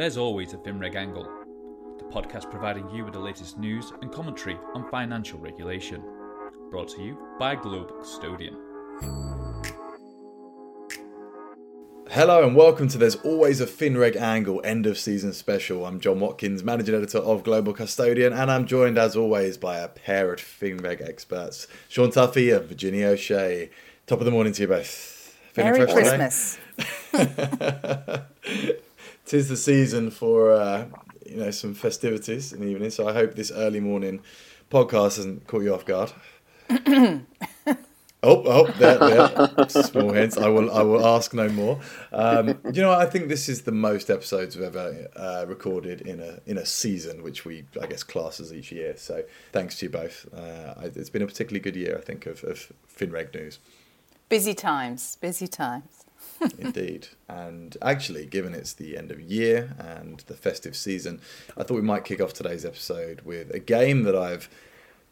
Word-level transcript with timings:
There's 0.00 0.16
always 0.16 0.54
a 0.54 0.56
FinReg 0.56 0.94
angle, 0.94 1.28
the 1.98 2.04
podcast 2.04 2.50
providing 2.50 2.88
you 2.88 3.04
with 3.04 3.12
the 3.12 3.20
latest 3.20 3.58
news 3.58 3.92
and 4.00 4.10
commentary 4.10 4.58
on 4.72 4.88
financial 4.90 5.38
regulation. 5.38 6.02
Brought 6.70 6.88
to 6.96 7.02
you 7.02 7.18
by 7.38 7.54
Global 7.54 7.98
Custodian. 7.98 8.56
Hello 12.08 12.42
and 12.46 12.56
welcome 12.56 12.88
to 12.88 12.96
There's 12.96 13.16
Always 13.16 13.60
a 13.60 13.66
FinReg 13.66 14.16
Angle 14.16 14.62
end 14.64 14.86
of 14.86 14.96
season 14.96 15.34
special. 15.34 15.84
I'm 15.84 16.00
John 16.00 16.18
Watkins, 16.18 16.64
managing 16.64 16.94
editor 16.94 17.18
of 17.18 17.44
Global 17.44 17.74
Custodian, 17.74 18.32
and 18.32 18.50
I'm 18.50 18.64
joined 18.64 18.96
as 18.96 19.16
always 19.16 19.58
by 19.58 19.80
a 19.80 19.88
pair 19.88 20.32
of 20.32 20.40
FinReg 20.40 21.06
experts, 21.06 21.66
Sean 21.90 22.08
Tuffy 22.08 22.56
and 22.56 22.66
Virginia 22.66 23.08
O'Shea. 23.08 23.68
Top 24.06 24.20
of 24.20 24.24
the 24.24 24.30
morning 24.30 24.54
to 24.54 24.62
you 24.62 24.68
both. 24.68 25.36
Feeling 25.52 25.72
Merry 25.72 25.92
Christmas. 25.92 26.58
Tis 29.30 29.48
the 29.48 29.56
season 29.56 30.10
for 30.10 30.50
uh, 30.50 30.86
you 31.24 31.36
know 31.36 31.52
some 31.52 31.72
festivities 31.72 32.52
in 32.52 32.62
the 32.62 32.66
evening, 32.66 32.90
so 32.90 33.08
I 33.08 33.12
hope 33.12 33.36
this 33.36 33.52
early 33.52 33.78
morning 33.78 34.22
podcast 34.72 35.18
hasn't 35.18 35.46
caught 35.46 35.62
you 35.62 35.72
off 35.72 35.84
guard. 35.84 36.12
Oh, 38.22 38.42
oh, 38.44 38.66
there, 38.72 38.98
there. 38.98 39.68
Small 39.70 40.12
hints. 40.12 40.36
I 40.36 40.48
will, 40.48 40.70
I 40.70 40.82
will 40.82 41.06
ask 41.06 41.32
no 41.32 41.48
more. 41.48 41.80
Um, 42.12 42.48
you 42.70 42.82
know, 42.82 42.92
I 42.92 43.06
think 43.06 43.28
this 43.28 43.48
is 43.48 43.62
the 43.62 43.72
most 43.72 44.10
episodes 44.10 44.56
we've 44.56 44.66
ever 44.66 45.08
uh, 45.16 45.46
recorded 45.48 46.02
in 46.02 46.20
a 46.20 46.38
in 46.44 46.58
a 46.58 46.66
season, 46.66 47.22
which 47.22 47.46
we, 47.46 47.64
I 47.80 47.86
guess, 47.86 48.02
classes 48.02 48.52
each 48.52 48.72
year. 48.72 48.94
So, 48.98 49.24
thanks 49.52 49.78
to 49.78 49.86
you 49.86 49.90
both. 49.90 50.26
Uh, 50.34 50.74
it's 50.94 51.08
been 51.08 51.22
a 51.22 51.26
particularly 51.26 51.60
good 51.60 51.76
year, 51.76 51.96
I 51.96 52.02
think, 52.02 52.26
of, 52.26 52.44
of 52.44 52.70
FinReg 52.94 53.32
news. 53.32 53.58
Busy 54.28 54.52
times, 54.52 55.16
busy 55.16 55.48
times. 55.48 56.04
Indeed. 56.58 57.08
And 57.28 57.76
actually, 57.82 58.26
given 58.26 58.54
it's 58.54 58.72
the 58.72 58.96
end 58.96 59.10
of 59.10 59.20
year 59.20 59.74
and 59.78 60.20
the 60.26 60.34
festive 60.34 60.76
season, 60.76 61.20
I 61.56 61.62
thought 61.62 61.74
we 61.74 61.82
might 61.82 62.04
kick 62.04 62.20
off 62.20 62.32
today's 62.32 62.64
episode 62.64 63.22
with 63.22 63.50
a 63.54 63.58
game 63.58 64.04
that 64.04 64.16
I've 64.16 64.48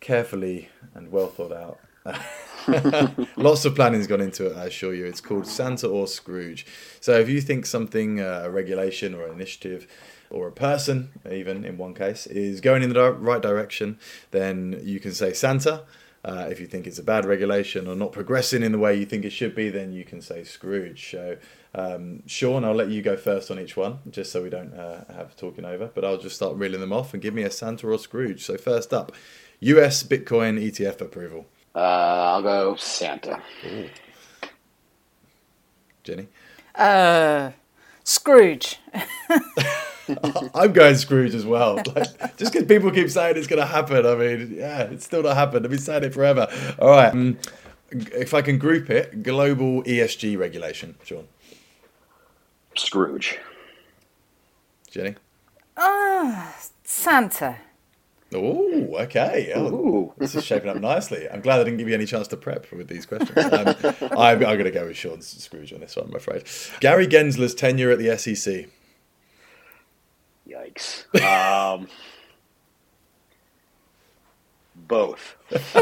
carefully 0.01 0.69
and 0.95 1.11
well 1.11 1.29
thought 1.29 1.53
out. 1.53 1.81
Lots 3.37 3.65
of 3.65 3.75
planning's 3.75 4.07
gone 4.07 4.21
into 4.21 4.47
it, 4.47 4.57
I 4.57 4.67
assure 4.67 4.95
you. 4.95 5.05
It's 5.05 5.21
called 5.21 5.47
Santa 5.47 5.89
or 5.89 6.07
Scrooge. 6.07 6.65
So 7.01 7.19
if 7.19 7.29
you 7.29 7.41
think 7.41 7.67
something, 7.67 8.21
uh, 8.21 8.43
a 8.45 8.51
regulation 8.51 9.15
or 9.15 9.27
an 9.27 9.33
initiative, 9.33 9.87
or 10.31 10.49
a 10.49 10.53
person, 10.53 11.11
even 11.31 11.65
in 11.65 11.79
one 11.79 11.95
case, 11.95 12.27
is 12.27 12.61
going 12.61 12.83
in 12.83 12.93
the 12.93 13.13
right 13.13 13.41
direction, 13.41 13.99
then 14.31 14.79
you 14.83 15.01
can 15.01 15.13
say 15.13 15.33
Santa. 15.33 15.85
Uh, 16.25 16.49
if 16.51 16.61
you 16.61 16.67
think 16.67 16.87
it's 16.87 16.99
a 16.99 17.03
bad 17.03 17.25
regulation 17.25 17.87
or 17.87 17.95
not 17.95 18.13
progressing 18.13 18.63
in 18.63 18.73
the 18.73 18.79
way 18.79 18.95
you 18.95 19.07
think 19.07 19.25
it 19.25 19.31
should 19.31 19.55
be, 19.55 19.69
then 19.69 19.93
you 19.93 20.05
can 20.05 20.21
say 20.21 20.43
Scrooge. 20.43 21.11
So, 21.11 21.37
um, 21.75 22.23
Sean, 22.27 22.65
I'll 22.65 22.75
let 22.75 22.89
you 22.89 23.03
go 23.03 23.17
first 23.17 23.51
on 23.51 23.59
each 23.59 23.77
one, 23.77 24.01
just 24.11 24.33
so 24.33 24.43
we 24.43 24.51
don't 24.51 24.75
uh, 24.75 25.05
have 25.15 25.37
talking 25.37 25.65
over. 25.65 25.91
But 25.95 26.05
I'll 26.05 26.19
just 26.19 26.37
start 26.37 26.57
reeling 26.57 26.81
them 26.81 26.93
off 26.93 27.15
and 27.15 27.23
give 27.23 27.35
me 27.35 27.43
a 27.45 27.51
Santa 27.51 27.87
or 27.89 27.99
Scrooge. 27.99 28.45
So, 28.45 28.57
first 28.57 28.93
up, 28.93 29.13
US 29.61 30.03
Bitcoin 30.03 30.61
ETF 30.61 31.01
approval. 31.01 31.47
Uh, 31.75 31.79
I'll 31.79 32.43
go 32.43 32.77
Santa. 32.77 33.41
Ooh. 33.67 33.89
Jenny? 36.03 36.29
Uh, 36.75 37.53
Scrooge. 38.03 38.81
I'm 40.55 40.73
going 40.73 40.97
Scrooge 40.97 41.35
as 41.35 41.45
well. 41.47 41.81
Like, 41.97 42.37
just 42.37 42.53
because 42.53 42.67
people 42.67 42.91
keep 42.91 43.11
saying 43.11 43.37
it's 43.37 43.47
going 43.47 43.61
to 43.61 43.67
happen, 43.67 44.05
I 44.05 44.15
mean, 44.15 44.55
yeah, 44.57 44.83
it's 44.83 45.05
still 45.05 45.23
not 45.23 45.37
happened. 45.37 45.65
I've 45.65 45.71
been 45.71 45.81
saying 45.81 46.05
it 46.05 46.15
forever. 46.15 46.47
All 46.79 46.91
right. 46.91 47.13
Um, 47.13 47.39
if 47.91 48.35
I 48.35 48.43
can 48.43 48.59
group 48.59 48.91
it, 48.91 49.23
global 49.23 49.83
ESG 49.85 50.39
regulation, 50.39 50.97
Sean. 51.05 51.27
Scrooge. 52.77 53.39
Jenny? 54.91 55.17
Ah, 55.77 56.51
uh, 56.51 56.53
Santa. 56.85 57.57
Oh, 58.35 58.97
okay. 59.01 59.53
Oh, 59.57 60.13
this 60.19 60.35
is 60.35 60.45
shaping 60.45 60.69
up 60.69 60.77
nicely. 60.77 61.29
I'm 61.31 61.41
glad 61.41 61.61
I 61.61 61.65
didn't 61.65 61.79
give 61.79 61.89
you 61.89 61.95
any 61.95 62.05
chance 62.05 62.29
to 62.29 62.37
prep 62.37 62.71
with 62.71 62.89
these 62.89 63.07
questions. 63.07 63.37
Um, 63.37 63.75
I'm, 64.03 64.37
I'm 64.37 64.39
going 64.41 64.65
to 64.65 64.71
go 64.71 64.87
with 64.87 64.97
Sean 64.97 65.23
Scrooge 65.23 65.73
on 65.73 65.81
this 65.81 65.97
one, 65.97 66.09
I'm 66.09 66.15
afraid. 66.15 66.45
Gary 66.81 67.07
Gensler's 67.07 67.55
tenure 67.55 67.91
at 67.91 67.99
the 67.99 68.17
SEC. 68.19 68.67
Yikes. 70.49 71.05
Um, 71.23 71.89
both. 74.75 75.37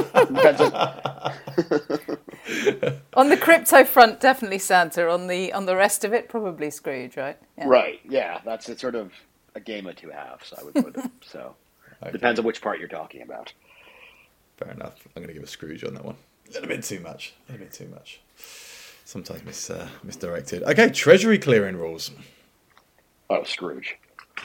on 3.15 3.29
the 3.29 3.37
crypto 3.37 3.85
front, 3.85 4.21
definitely 4.21 4.59
Santa. 4.59 5.09
On 5.11 5.27
the 5.27 5.53
on 5.53 5.67
the 5.67 5.77
rest 5.77 6.05
of 6.05 6.13
it, 6.13 6.29
probably 6.29 6.71
Scrooge, 6.71 7.17
right? 7.17 7.39
Yeah. 7.59 7.69
Right. 7.69 8.01
Yeah, 8.09 8.41
that's 8.45 8.69
it's 8.69 8.81
sort 8.81 8.95
of 8.95 9.13
a 9.55 9.61
game 9.61 9.87
of 9.87 9.97
two 9.97 10.11
halves. 10.11 10.53
I 10.59 10.65
would 10.65 10.75
put 10.75 10.97
it. 10.97 11.11
So 11.23 11.55
okay. 12.03 12.13
depends 12.13 12.39
on 12.39 12.47
which 12.47 12.61
part 12.61 12.79
you're 12.79 12.89
talking 12.89 13.23
about. 13.23 13.53
Fair 14.57 14.71
enough. 14.73 15.07
I'm 15.15 15.23
going 15.23 15.29
to 15.29 15.35
give 15.35 15.43
a 15.43 15.47
Scrooge 15.47 15.85
on 15.85 15.95
that 15.95 16.05
one. 16.05 16.17
A 16.49 16.53
little 16.53 16.69
bit 16.69 16.83
too 16.83 17.01
much. 17.01 17.35
A 17.49 17.53
little 17.53 17.67
bit 17.67 17.75
too 17.75 17.89
much. 17.89 18.21
Sometimes 19.05 19.45
mis 19.45 19.71
uh, 19.71 19.89
misdirected. 20.03 20.63
Okay, 20.63 20.89
Treasury 20.91 21.39
clearing 21.39 21.77
rules. 21.77 22.11
Oh, 23.29 23.45
Scrooge. 23.45 23.99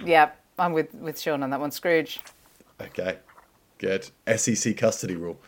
Yeah, 0.04 0.32
I'm 0.58 0.74
with, 0.74 0.94
with 0.94 1.20
Sean 1.20 1.44
on 1.44 1.50
that 1.50 1.60
one. 1.60 1.72
Scrooge. 1.72 2.20
Okay, 2.80 3.18
good. 3.78 4.10
SEC 4.36 4.76
custody 4.78 5.16
rule. 5.16 5.40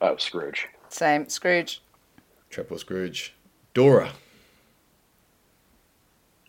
Oh, 0.00 0.16
Scrooge. 0.16 0.68
Same. 0.88 1.28
Scrooge. 1.28 1.82
Triple 2.50 2.78
Scrooge. 2.78 3.34
DORA. 3.74 4.10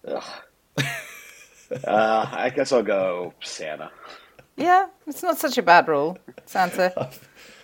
Ugh. 0.08 0.24
uh, 1.84 2.26
I 2.32 2.52
guess 2.56 2.72
I'll 2.72 2.84
go 2.84 3.34
Santa. 3.42 3.92
Yeah, 4.56 4.88
it's 5.06 5.22
not 5.22 5.38
such 5.38 5.58
a 5.58 5.62
bad 5.62 5.88
rule, 5.88 6.18
Santa. 6.46 7.12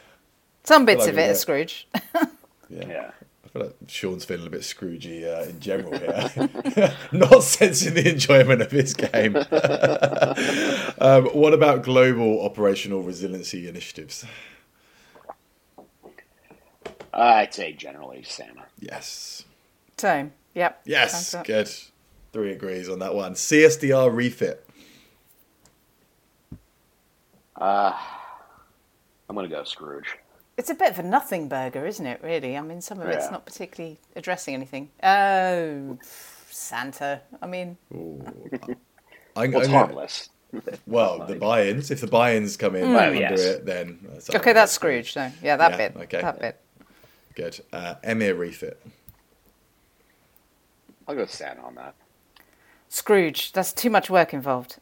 Some 0.63 0.85
bits 0.85 1.01
like 1.01 1.09
of 1.09 1.18
it 1.18 1.31
are 1.31 1.35
Scrooge. 1.35 1.88
yeah. 2.69 2.88
yeah 2.88 3.12
feel 3.53 3.62
like 3.64 3.75
Sean's 3.88 4.25
feeling 4.25 4.47
a 4.47 4.50
bit 4.50 4.62
Scroogey 4.62 5.25
uh, 5.25 5.44
in 5.44 5.59
general 5.59 5.97
here, 5.97 6.96
not 7.12 7.44
sensing 7.44 7.94
the 7.94 8.09
enjoyment 8.09 8.62
of 8.62 8.72
his 8.72 8.96
game. 8.96 9.36
um, 11.00 11.25
what 11.28 11.53
about 11.53 11.84
global 11.84 12.44
operational 12.44 13.03
resiliency 13.03 13.68
initiatives? 13.68 14.25
I'd 17.13 17.53
say 17.53 17.74
generally 17.74 18.24
Santa. 18.24 18.66
Yes. 18.80 19.46
Same. 19.97 20.34
Yep. 20.56 20.81
Yes. 20.86 21.36
Good. 21.44 21.69
Three 22.31 22.53
agrees 22.53 22.90
on 22.90 23.00
that 23.00 23.13
one. 23.13 23.36
CSDR 23.36 24.13
refit. 24.13 24.68
Uh, 27.56 27.96
I'm 29.30 29.36
going 29.36 29.47
to 29.47 29.56
go 29.56 29.63
Scrooge. 29.63 30.18
It's 30.58 30.69
a 30.69 30.75
bit 30.75 30.91
of 30.91 31.00
a 31.00 31.03
nothing 31.03 31.47
burger, 31.47 31.86
isn't 31.86 32.06
it, 32.06 32.22
really? 32.24 32.56
I 32.56 32.62
mean, 32.62 32.81
some 32.81 33.00
of 33.00 33.08
yeah. 33.08 33.16
it's 33.16 33.31
not 33.31 33.46
particularly 33.46 34.00
addressing 34.16 34.53
anything. 34.53 34.90
Oh, 35.02 35.97
Santa. 36.50 37.22
I 37.41 37.47
mean. 37.47 37.78
I, 39.36 39.47
well, 39.47 39.62
it's 39.62 39.68
harmless. 39.68 40.30
Well, 40.86 41.25
the 41.25 41.36
buy-ins. 41.36 41.90
If 41.90 42.02
the 42.02 42.08
buy-ins 42.08 42.58
come 42.58 42.75
in 42.75 42.90
mm. 42.90 43.08
under 43.08 43.19
yes. 43.19 43.42
it, 43.42 43.66
then 43.66 44.00
that's 44.03 44.30
okay. 44.30 44.53
That's 44.53 44.72
Scrooge. 44.72 45.16
No, 45.16 45.31
yeah, 45.42 45.58
that 45.58 45.72
yeah, 45.72 45.78
bit. 45.78 45.97
Okay, 46.03 46.22
that 46.22 46.40
bit. 46.40 46.59
Good. 47.36 47.59
Uh, 47.74 47.96
EMIR 48.03 48.38
refit. 48.38 48.80
I'll 51.08 51.16
go 51.16 51.25
Santa 51.25 51.62
on 51.62 51.75
that. 51.75 51.96
Scrooge. 52.90 53.52
That's 53.53 53.74
too 53.74 53.90
much 53.90 54.12
work 54.12 54.34
involved. 54.34 54.78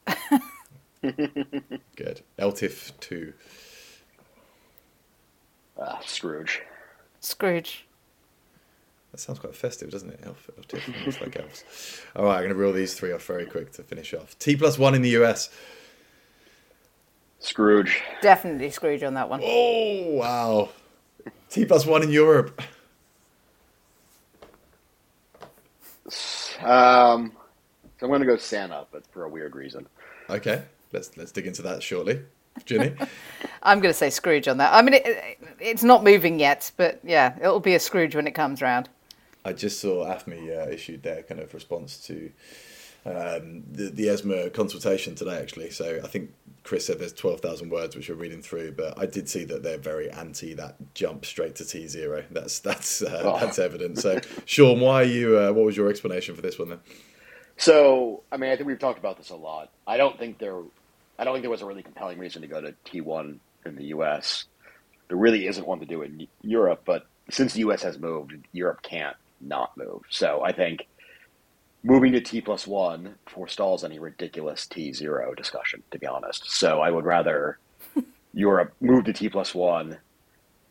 Good. 1.02 2.22
ELTIF 2.38 2.92
two. 3.00 3.34
Uh, 5.82 6.00
Scrooge. 6.06 6.62
Scrooge. 7.22 7.86
That 9.12 9.20
sounds 9.20 9.40
quite 9.40 9.56
festive, 9.56 9.90
doesn't 9.90 10.10
it? 10.10 10.20
Elf, 10.24 10.50
elf 10.58 11.22
like 11.22 11.38
elves. 11.38 11.64
All 12.16 12.26
right, 12.26 12.36
I'm 12.36 12.44
going 12.44 12.50
to 12.50 12.56
reel 12.56 12.72
these 12.72 12.94
three 12.94 13.12
off 13.12 13.26
very 13.26 13.46
quick 13.46 13.72
to 13.74 13.84
finish 13.84 14.14
off. 14.14 14.38
T 14.40 14.56
plus 14.56 14.78
one 14.78 14.96
in 14.96 15.02
the 15.02 15.10
US. 15.22 15.50
Scrooge. 17.40 18.02
Definitely 18.22 18.70
Scrooge 18.70 19.04
on 19.04 19.16
that 19.16 19.28
one. 19.28 19.42
Oh 19.44 20.12
wow. 20.12 20.70
T 21.50 21.66
plus 21.66 21.86
one 21.86 22.04
in 22.04 22.12
Europe. 22.12 22.62
Um, 26.64 27.34
so 28.00 28.06
I'm 28.06 28.10
going 28.10 28.22
to 28.22 28.28
go 28.28 28.38
Santa, 28.38 28.86
but 28.92 29.06
for 29.08 29.24
a 29.24 29.30
weird 29.30 29.56
reason. 29.56 29.88
Okay, 30.30 30.64
let's 30.94 31.18
let's 31.18 31.32
dig 31.32 31.48
into 31.48 31.64
that 31.64 31.82
shortly. 31.82 32.22
Ginny? 32.66 32.94
I'm 33.64 33.80
going 33.80 33.92
to 33.92 33.98
say 33.98 34.10
Scrooge 34.10 34.48
on 34.48 34.58
that. 34.58 34.74
I 34.74 34.82
mean, 34.82 34.96
it, 34.96 35.38
it's 35.60 35.84
not 35.84 36.04
moving 36.04 36.40
yet, 36.40 36.72
but 36.78 37.00
yeah, 37.04 37.36
it'll 37.40 37.60
be 37.60 37.76
a 37.76 37.80
Scrooge 37.80 38.16
when 38.16 38.28
it 38.28 38.32
comes 38.32 38.62
round. 38.62 38.90
I 39.44 39.54
just 39.54 39.80
saw 39.80 40.06
AFME 40.06 40.50
uh, 40.50 40.70
issued 40.70 41.04
their 41.04 41.24
kind 41.24 41.40
of 41.42 41.54
response 41.54 41.98
to 42.08 42.32
um, 43.06 43.64
the, 43.72 43.90
the 43.90 44.10
ESMA 44.10 44.52
consultation 44.52 45.16
today, 45.16 45.40
actually. 45.40 45.72
So 45.72 46.00
I 46.04 46.08
think 46.08 46.32
Chris 46.64 46.86
said 46.86 47.00
there's 47.00 47.14
12,000 47.14 47.70
words 47.70 47.96
which 47.96 48.10
we're 48.10 48.16
reading 48.16 48.42
through, 48.42 48.74
but 48.74 48.98
I 48.98 49.08
did 49.08 49.28
see 49.28 49.44
that 49.46 49.64
they're 49.64 49.80
very 49.80 50.12
anti 50.12 50.54
that 50.56 50.76
jump 50.94 51.26
straight 51.26 51.56
to 51.56 51.64
T0. 51.64 52.26
That's 52.30 52.60
that's 52.60 53.02
uh, 53.02 53.22
oh. 53.24 53.40
that's 53.40 53.58
evident. 53.58 53.98
So, 53.98 54.20
Sean, 54.46 54.80
why 54.80 55.02
are 55.02 55.06
you? 55.06 55.40
Uh, 55.40 55.52
what 55.52 55.66
was 55.66 55.76
your 55.76 55.90
explanation 55.90 56.36
for 56.36 56.42
this 56.42 56.60
one 56.60 56.70
then? 56.70 56.80
So, 57.58 58.24
I 58.32 58.38
mean, 58.38 58.52
I 58.52 58.56
think 58.56 58.68
we've 58.68 58.80
talked 58.80 59.00
about 59.00 59.18
this 59.18 59.30
a 59.30 59.36
lot. 59.36 59.72
I 59.86 59.98
don't 59.98 60.18
think 60.18 60.38
there, 60.40 60.62
I 61.22 61.24
don't 61.24 61.36
think 61.36 61.44
there 61.44 61.52
was 61.52 61.62
a 61.62 61.68
really 61.68 61.84
compelling 61.84 62.18
reason 62.18 62.42
to 62.42 62.48
go 62.48 62.60
to 62.60 62.74
T1 62.88 63.38
in 63.68 63.76
the 63.76 63.86
U.S. 63.86 64.46
There 65.08 65.18
really 65.18 65.46
isn't 65.46 65.68
one 65.68 65.80
to 65.80 65.86
do 65.86 66.02
in 66.02 66.28
Europe, 66.42 66.82
but 66.84 67.06
since 67.30 67.54
the 67.54 67.60
U.S. 67.60 67.84
has 67.84 68.00
moved, 68.00 68.34
Europe 68.54 68.82
can't 68.82 69.16
not 69.40 69.78
move. 69.78 70.02
So 70.10 70.42
I 70.44 70.52
think 70.52 70.88
moving 71.84 72.12
to 72.14 72.22
T 72.22 72.42
plus 72.42 72.66
one 72.66 73.14
forestalls 73.28 73.84
any 73.84 74.00
ridiculous 74.00 74.66
T 74.66 74.94
zero 74.94 75.36
discussion, 75.36 75.84
to 75.92 76.00
be 76.00 76.08
honest. 76.08 76.50
So 76.50 76.82
I 76.82 76.90
would 76.90 77.06
rather 77.06 77.60
Europe 78.34 78.74
move 78.82 79.06
to 79.06 79.14
T 79.14 79.30
plus 79.30 79.54
one 79.54 80.00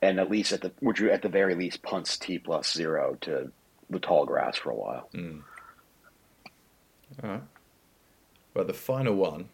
and 0.03 0.19
at 0.19 0.33
least 0.33 0.51
at 0.51 0.63
the 0.63 0.73
would 0.81 0.99
you 0.99 1.13
at 1.13 1.23
the 1.23 1.29
very 1.29 1.55
least 1.55 1.81
punts 1.83 2.19
T 2.19 2.41
plus 2.41 2.73
zero 2.73 3.17
to 3.21 3.53
the 3.89 4.01
tall 4.01 4.27
grass 4.27 4.57
for 4.57 4.71
a 4.71 4.75
while. 4.75 5.09
Mm. 5.15 5.43
All 7.23 7.31
right. 7.31 7.43
Well, 8.53 8.65
the 8.65 8.75
final 8.75 9.15
one 9.15 9.49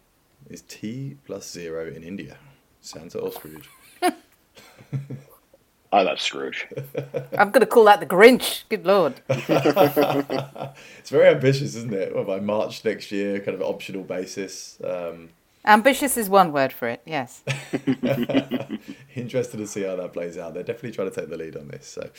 is 0.49 0.61
T 0.61 1.17
plus 1.25 1.49
zero 1.49 1.87
in 1.87 2.03
India. 2.03 2.37
Santa 2.81 3.19
or 3.19 3.31
Scrooge? 3.31 3.69
I 5.91 6.01
love 6.01 6.19
Scrooge. 6.19 6.67
I'm 7.37 7.51
going 7.51 7.61
to 7.61 7.65
call 7.65 7.85
that 7.85 7.99
the 7.99 8.05
Grinch. 8.05 8.63
Good 8.69 8.85
lord. 8.85 9.21
it's 9.29 11.09
very 11.09 11.29
ambitious, 11.29 11.75
isn't 11.75 11.93
it? 11.93 12.13
Well, 12.13 12.25
by 12.25 12.39
March 12.39 12.83
next 12.83 13.11
year, 13.11 13.39
kind 13.39 13.55
of 13.55 13.61
optional 13.61 14.03
basis. 14.03 14.77
Um, 14.83 15.29
Ambitious 15.67 16.15
is 16.15 16.29
one 16.29 16.53
word 16.53 16.71
for 16.71 16.87
it, 16.87 17.01
yes. 17.05 17.43
Interested 19.15 19.57
to 19.57 19.67
see 19.67 19.83
how 19.83 19.97
that 19.97 20.11
plays 20.13 20.37
out. 20.37 20.53
They're 20.53 20.63
definitely 20.63 20.93
trying 20.93 21.11
to 21.11 21.19
take 21.19 21.29
the 21.29 21.35
lead 21.35 21.57
on 21.57 21.67
this. 21.67 21.85
So, 21.87 22.09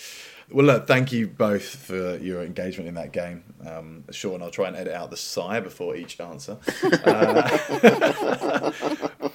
well, 0.50 0.66
look, 0.66 0.86
thank 0.86 1.12
you 1.12 1.28
both 1.28 1.64
for 1.64 2.18
your 2.18 2.42
engagement 2.42 2.88
in 2.88 2.94
that 2.96 3.10
game. 3.12 3.42
Um, 3.66 4.04
Sean, 4.10 4.42
I'll 4.42 4.50
try 4.50 4.68
and 4.68 4.76
edit 4.76 4.92
out 4.92 5.10
the 5.10 5.16
sigh 5.16 5.60
before 5.60 5.96
each 5.96 6.20
answer. 6.20 6.58
Uh, 6.82 7.48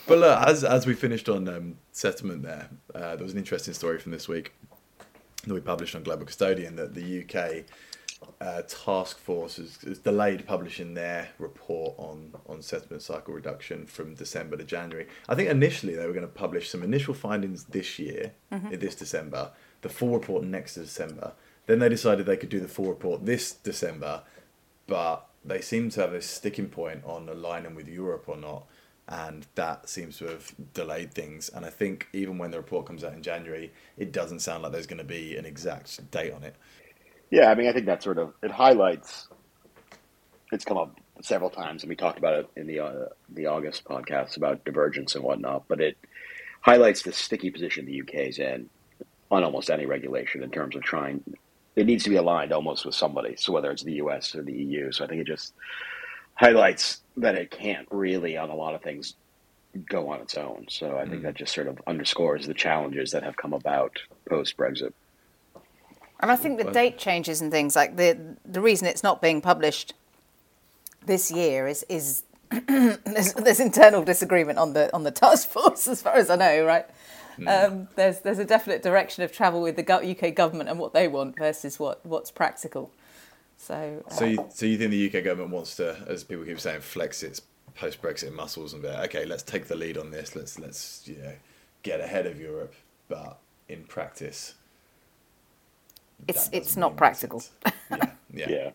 but 0.07 0.18
look, 0.19 0.48
as 0.48 0.63
as 0.63 0.86
we 0.86 0.94
finished 0.94 1.27
on 1.27 1.48
um, 1.50 1.77
settlement, 1.92 2.44
there, 2.44 2.69
uh, 2.94 3.15
there 3.15 3.24
was 3.24 3.33
an 3.33 3.39
interesting 3.39 3.74
story 3.74 3.98
from 3.98 4.12
this 4.12 4.27
week 4.27 4.54
that 5.48 5.54
we 5.56 5.60
published 5.60 5.95
on 5.95 6.04
Global 6.04 6.27
Custodian 6.27 6.75
that 6.75 6.94
the 6.94 7.24
UK 7.24 7.65
uh, 8.41 8.61
task 8.63 9.17
force 9.19 9.57
has, 9.57 9.77
has, 9.85 9.99
delayed 9.99 10.45
publishing 10.45 10.93
their 10.93 11.29
report 11.39 11.95
on, 11.97 12.33
on 12.47 12.61
settlement 12.61 13.01
cycle 13.01 13.33
reduction 13.33 13.85
from 13.85 14.15
December 14.15 14.57
to 14.57 14.63
January. 14.63 15.07
I 15.29 15.35
think 15.35 15.49
initially 15.49 15.95
they 15.95 16.05
were 16.05 16.13
going 16.13 16.27
to 16.27 16.33
publish 16.33 16.69
some 16.69 16.83
initial 16.83 17.13
findings 17.13 17.65
this 17.65 17.99
year, 17.99 18.33
mm-hmm. 18.51 18.75
this 18.77 18.95
December, 18.95 19.51
the 19.81 19.89
full 19.89 20.09
report 20.09 20.43
next 20.43 20.75
December. 20.75 21.33
Then 21.65 21.79
they 21.79 21.89
decided 21.89 22.25
they 22.25 22.37
could 22.37 22.49
do 22.49 22.59
the 22.59 22.67
full 22.67 22.89
report 22.89 23.25
this 23.25 23.51
December, 23.51 24.23
but 24.87 25.27
they 25.45 25.61
seem 25.61 25.89
to 25.91 26.01
have 26.01 26.13
a 26.13 26.21
sticking 26.21 26.69
point 26.69 27.03
on 27.05 27.29
aligning 27.29 27.75
with 27.75 27.87
Europe 27.87 28.25
or 28.27 28.37
not. 28.37 28.65
And 29.07 29.45
that 29.55 29.89
seems 29.89 30.17
to 30.19 30.27
have 30.27 30.53
delayed 30.73 31.13
things. 31.13 31.49
And 31.49 31.65
I 31.65 31.69
think 31.69 32.07
even 32.13 32.37
when 32.37 32.51
the 32.51 32.57
report 32.57 32.85
comes 32.85 33.03
out 33.03 33.13
in 33.13 33.21
January, 33.21 33.73
it 33.97 34.13
doesn't 34.13 34.39
sound 34.39 34.63
like 34.63 34.71
there's 34.71 34.87
going 34.87 34.99
to 34.99 35.03
be 35.03 35.35
an 35.35 35.45
exact 35.45 36.09
date 36.09 36.31
on 36.31 36.43
it. 36.43 36.55
Yeah, 37.31 37.49
I 37.49 37.55
mean, 37.55 37.67
I 37.67 37.73
think 37.73 37.87
that 37.87 38.03
sort 38.03 38.17
of 38.17 38.33
it 38.41 38.51
highlights. 38.51 39.27
It's 40.51 40.65
come 40.65 40.77
up 40.77 40.99
several 41.21 41.49
times, 41.49 41.83
and 41.83 41.89
we 41.89 41.95
talked 41.95 42.17
about 42.17 42.39
it 42.39 42.49
in 42.55 42.67
the 42.67 42.79
uh, 42.79 43.05
the 43.29 43.47
August 43.47 43.85
podcast 43.85 44.37
about 44.37 44.63
divergence 44.65 45.15
and 45.15 45.23
whatnot. 45.23 45.63
But 45.67 45.81
it 45.81 45.97
highlights 46.61 47.03
the 47.03 47.11
sticky 47.11 47.51
position 47.51 47.85
the 47.85 48.01
UK 48.01 48.27
is 48.27 48.39
in 48.39 48.69
on 49.31 49.43
almost 49.43 49.69
any 49.69 49.85
regulation 49.85 50.43
in 50.43 50.51
terms 50.51 50.75
of 50.75 50.83
trying. 50.83 51.23
It 51.75 51.87
needs 51.87 52.03
to 52.03 52.11
be 52.11 52.17
aligned 52.17 52.53
almost 52.53 52.85
with 52.85 52.93
somebody, 52.93 53.35
so 53.35 53.51
whether 53.51 53.71
it's 53.71 53.83
the 53.83 53.93
US 53.93 54.35
or 54.35 54.43
the 54.43 54.53
EU. 54.53 54.91
So 54.91 55.03
I 55.03 55.07
think 55.07 55.21
it 55.21 55.27
just 55.27 55.53
highlights 56.35 57.01
that 57.17 57.35
it 57.35 57.51
can't 57.51 57.87
really, 57.89 58.37
on 58.37 58.49
a 58.49 58.55
lot 58.55 58.75
of 58.75 58.81
things, 58.81 59.15
go 59.89 60.09
on 60.09 60.21
its 60.21 60.37
own. 60.37 60.65
So 60.69 60.97
I 60.97 61.07
think 61.07 61.21
mm. 61.21 61.23
that 61.23 61.35
just 61.35 61.53
sort 61.53 61.67
of 61.67 61.81
underscores 61.87 62.45
the 62.45 62.53
challenges 62.53 63.11
that 63.11 63.23
have 63.23 63.37
come 63.37 63.53
about 63.53 63.97
post 64.29 64.55
Brexit. 64.55 64.93
And 66.19 66.31
I 66.31 66.36
think 66.36 66.57
the 66.57 66.71
date 66.71 66.98
changes 66.98 67.42
and 67.42 67.51
things 67.51 67.75
like 67.75 67.98
the 67.98 68.18
the 68.45 68.62
reason 68.62 68.88
it's 68.88 69.04
not 69.04 69.21
being 69.21 69.42
published 69.42 69.94
this 71.06 71.31
year 71.31 71.68
is 71.68 71.83
is 71.89 72.24
there's, 72.68 73.33
there's, 73.33 73.60
internal 73.60 74.04
disagreement 74.04 74.60
on 74.60 74.74
the 74.74 74.94
on 74.94 75.04
the 75.04 75.12
task 75.12 75.50
force 75.50 75.88
as 75.94 76.01
far 76.01 76.15
as 76.15 76.30
I 76.30 76.36
know, 76.36 76.65
right? 76.65 76.86
Mm. 77.38 77.68
Um, 77.68 77.88
there's 77.95 78.19
there's 78.19 78.39
a 78.39 78.45
definite 78.45 78.83
direction 78.83 79.24
of 79.24 79.31
travel 79.31 79.62
with 79.62 79.75
the 79.75 79.92
UK 79.92 80.36
government 80.36 80.69
and 80.69 80.80
what 80.80 80.94
they 80.94 81.07
want 81.07 81.38
versus 81.38 81.80
what 81.80 82.06
what's 82.06 82.31
practical. 82.31 82.92
So, 83.57 84.04
uh, 84.06 84.13
so 84.13 84.25
you, 84.25 84.45
so 84.50 84.65
you 84.65 84.77
think 84.77 84.92
the 84.92 85.07
UK 85.07 85.24
government 85.24 85.51
wants 85.51 85.77
to, 85.77 85.98
as 86.07 86.24
people 86.24 86.44
keep 86.44 86.60
saying, 86.60 86.81
flex 86.81 87.24
its 87.24 87.42
post 87.75 88.01
Brexit 88.01 88.33
muscles 88.33 88.74
and 88.74 88.81
be 88.81 88.89
like, 88.89 89.15
okay, 89.15 89.25
let's 89.25 89.44
take 89.44 89.68
the 89.68 89.75
lead 89.75 89.98
on 89.98 90.12
this. 90.12 90.36
Let's 90.36 90.60
let's 90.60 91.07
you 91.07 91.18
know 91.18 91.33
get 91.81 92.00
ahead 92.00 92.25
of 92.25 92.39
Europe, 92.39 92.74
but 93.07 93.39
in 93.68 93.83
practice, 93.83 94.56
it's 96.27 96.49
it's 96.51 96.77
not 96.77 96.95
practical. 96.95 97.43
yeah, 97.65 97.71
yeah. 98.33 98.49
yeah. 98.49 98.69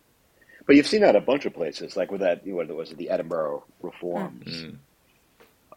But 0.67 0.77
you've 0.77 0.87
seen 0.87 1.01
that 1.01 1.17
a 1.17 1.21
bunch 1.21 1.47
of 1.47 1.55
places, 1.55 1.97
like 1.97 2.11
with 2.11 2.21
that, 2.21 2.47
what 2.47 2.69
it 2.69 2.77
was 2.77 2.93
it, 2.93 2.99
the 2.99 3.09
Edinburgh 3.09 3.65
reforms. 3.81 4.65
Mm. 4.65 4.77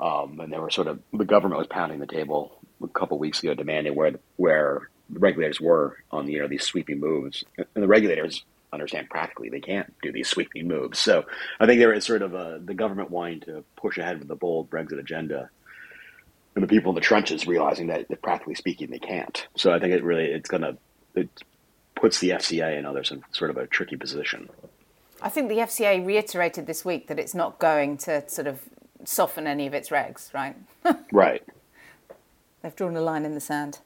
Um, 0.02 0.40
and 0.40 0.52
they 0.52 0.58
were 0.58 0.70
sort 0.70 0.88
of 0.88 1.00
the 1.14 1.26
government 1.26 1.60
was 1.60 1.68
pounding 1.68 2.00
the 2.00 2.08
table 2.08 2.58
a 2.84 2.88
couple 2.88 3.16
of 3.16 3.22
weeks 3.22 3.42
ago, 3.42 3.54
demanding 3.54 3.96
where 3.96 4.14
where 4.36 4.90
the 5.10 5.20
regulators 5.20 5.62
were 5.62 5.98
on 6.12 6.28
you 6.28 6.40
know 6.40 6.48
these 6.48 6.64
sweeping 6.64 7.00
moves, 7.00 7.46
and 7.58 7.68
the 7.84 7.88
regulators 7.88 8.44
understand 8.74 9.10
practically 9.10 9.50
they 9.50 9.60
can't 9.60 9.94
do 10.02 10.12
these 10.12 10.28
sweeping 10.28 10.68
moves. 10.68 11.00
So 11.00 11.26
I 11.60 11.66
think 11.66 11.80
there 11.80 11.94
is 11.94 12.06
sort 12.06 12.22
of 12.22 12.34
a, 12.34 12.60
the 12.64 12.74
government 12.74 13.12
wanting 13.12 13.42
to 13.42 13.64
push 13.76 13.98
ahead 13.98 14.20
with 14.20 14.28
the 14.28 14.36
bold 14.36 14.70
Brexit 14.70 15.00
agenda, 15.00 15.50
and 16.56 16.64
the 16.64 16.68
people 16.68 16.92
in 16.92 16.96
the 16.96 17.02
trenches 17.02 17.48
realizing 17.48 17.88
that, 17.88 18.10
that 18.10 18.22
practically 18.22 18.56
speaking 18.56 18.90
they 18.90 19.00
can't. 19.00 19.48
So 19.56 19.72
I 19.72 19.80
think 19.80 19.94
it 19.94 20.04
really 20.04 20.26
it's 20.26 20.50
going 20.50 20.64
to 20.64 20.78
it 21.16 21.30
puts 22.02 22.20
the 22.20 22.32
FCA 22.32 22.78
and 22.78 22.88
others 22.88 23.12
in 23.12 23.24
sort 23.32 23.52
of 23.52 23.58
a 23.58 23.68
tricky 23.68 23.96
position. 23.96 24.50
I 25.22 25.30
think 25.30 25.50
the 25.50 25.58
FCA 25.58 26.04
reiterated 26.04 26.66
this 26.66 26.84
week 26.84 27.08
that 27.08 27.20
it's 27.20 27.36
not 27.36 27.60
going 27.60 27.98
to 28.00 28.28
sort 28.28 28.48
of 28.48 28.60
soften 29.06 29.46
any 29.46 29.68
of 29.68 29.74
its 29.76 29.90
regs, 29.90 30.34
right? 30.34 30.56
right. 31.12 31.44
They've 32.62 32.76
drawn 32.76 32.96
a 32.96 33.02
line 33.02 33.24
in 33.24 33.36
the 33.36 33.40
sand. 33.40 33.80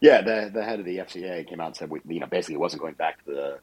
Yeah, 0.00 0.20
the 0.20 0.50
the 0.52 0.64
head 0.64 0.80
of 0.80 0.84
the 0.84 0.98
FCA 0.98 1.48
came 1.48 1.60
out 1.60 1.68
and 1.68 1.76
said, 1.76 1.90
we, 1.90 2.00
you 2.08 2.18
know, 2.18 2.26
basically 2.26 2.56
it 2.56 2.60
wasn't 2.60 2.82
going 2.82 2.94
back 2.94 3.24
to 3.24 3.30
the 3.30 3.58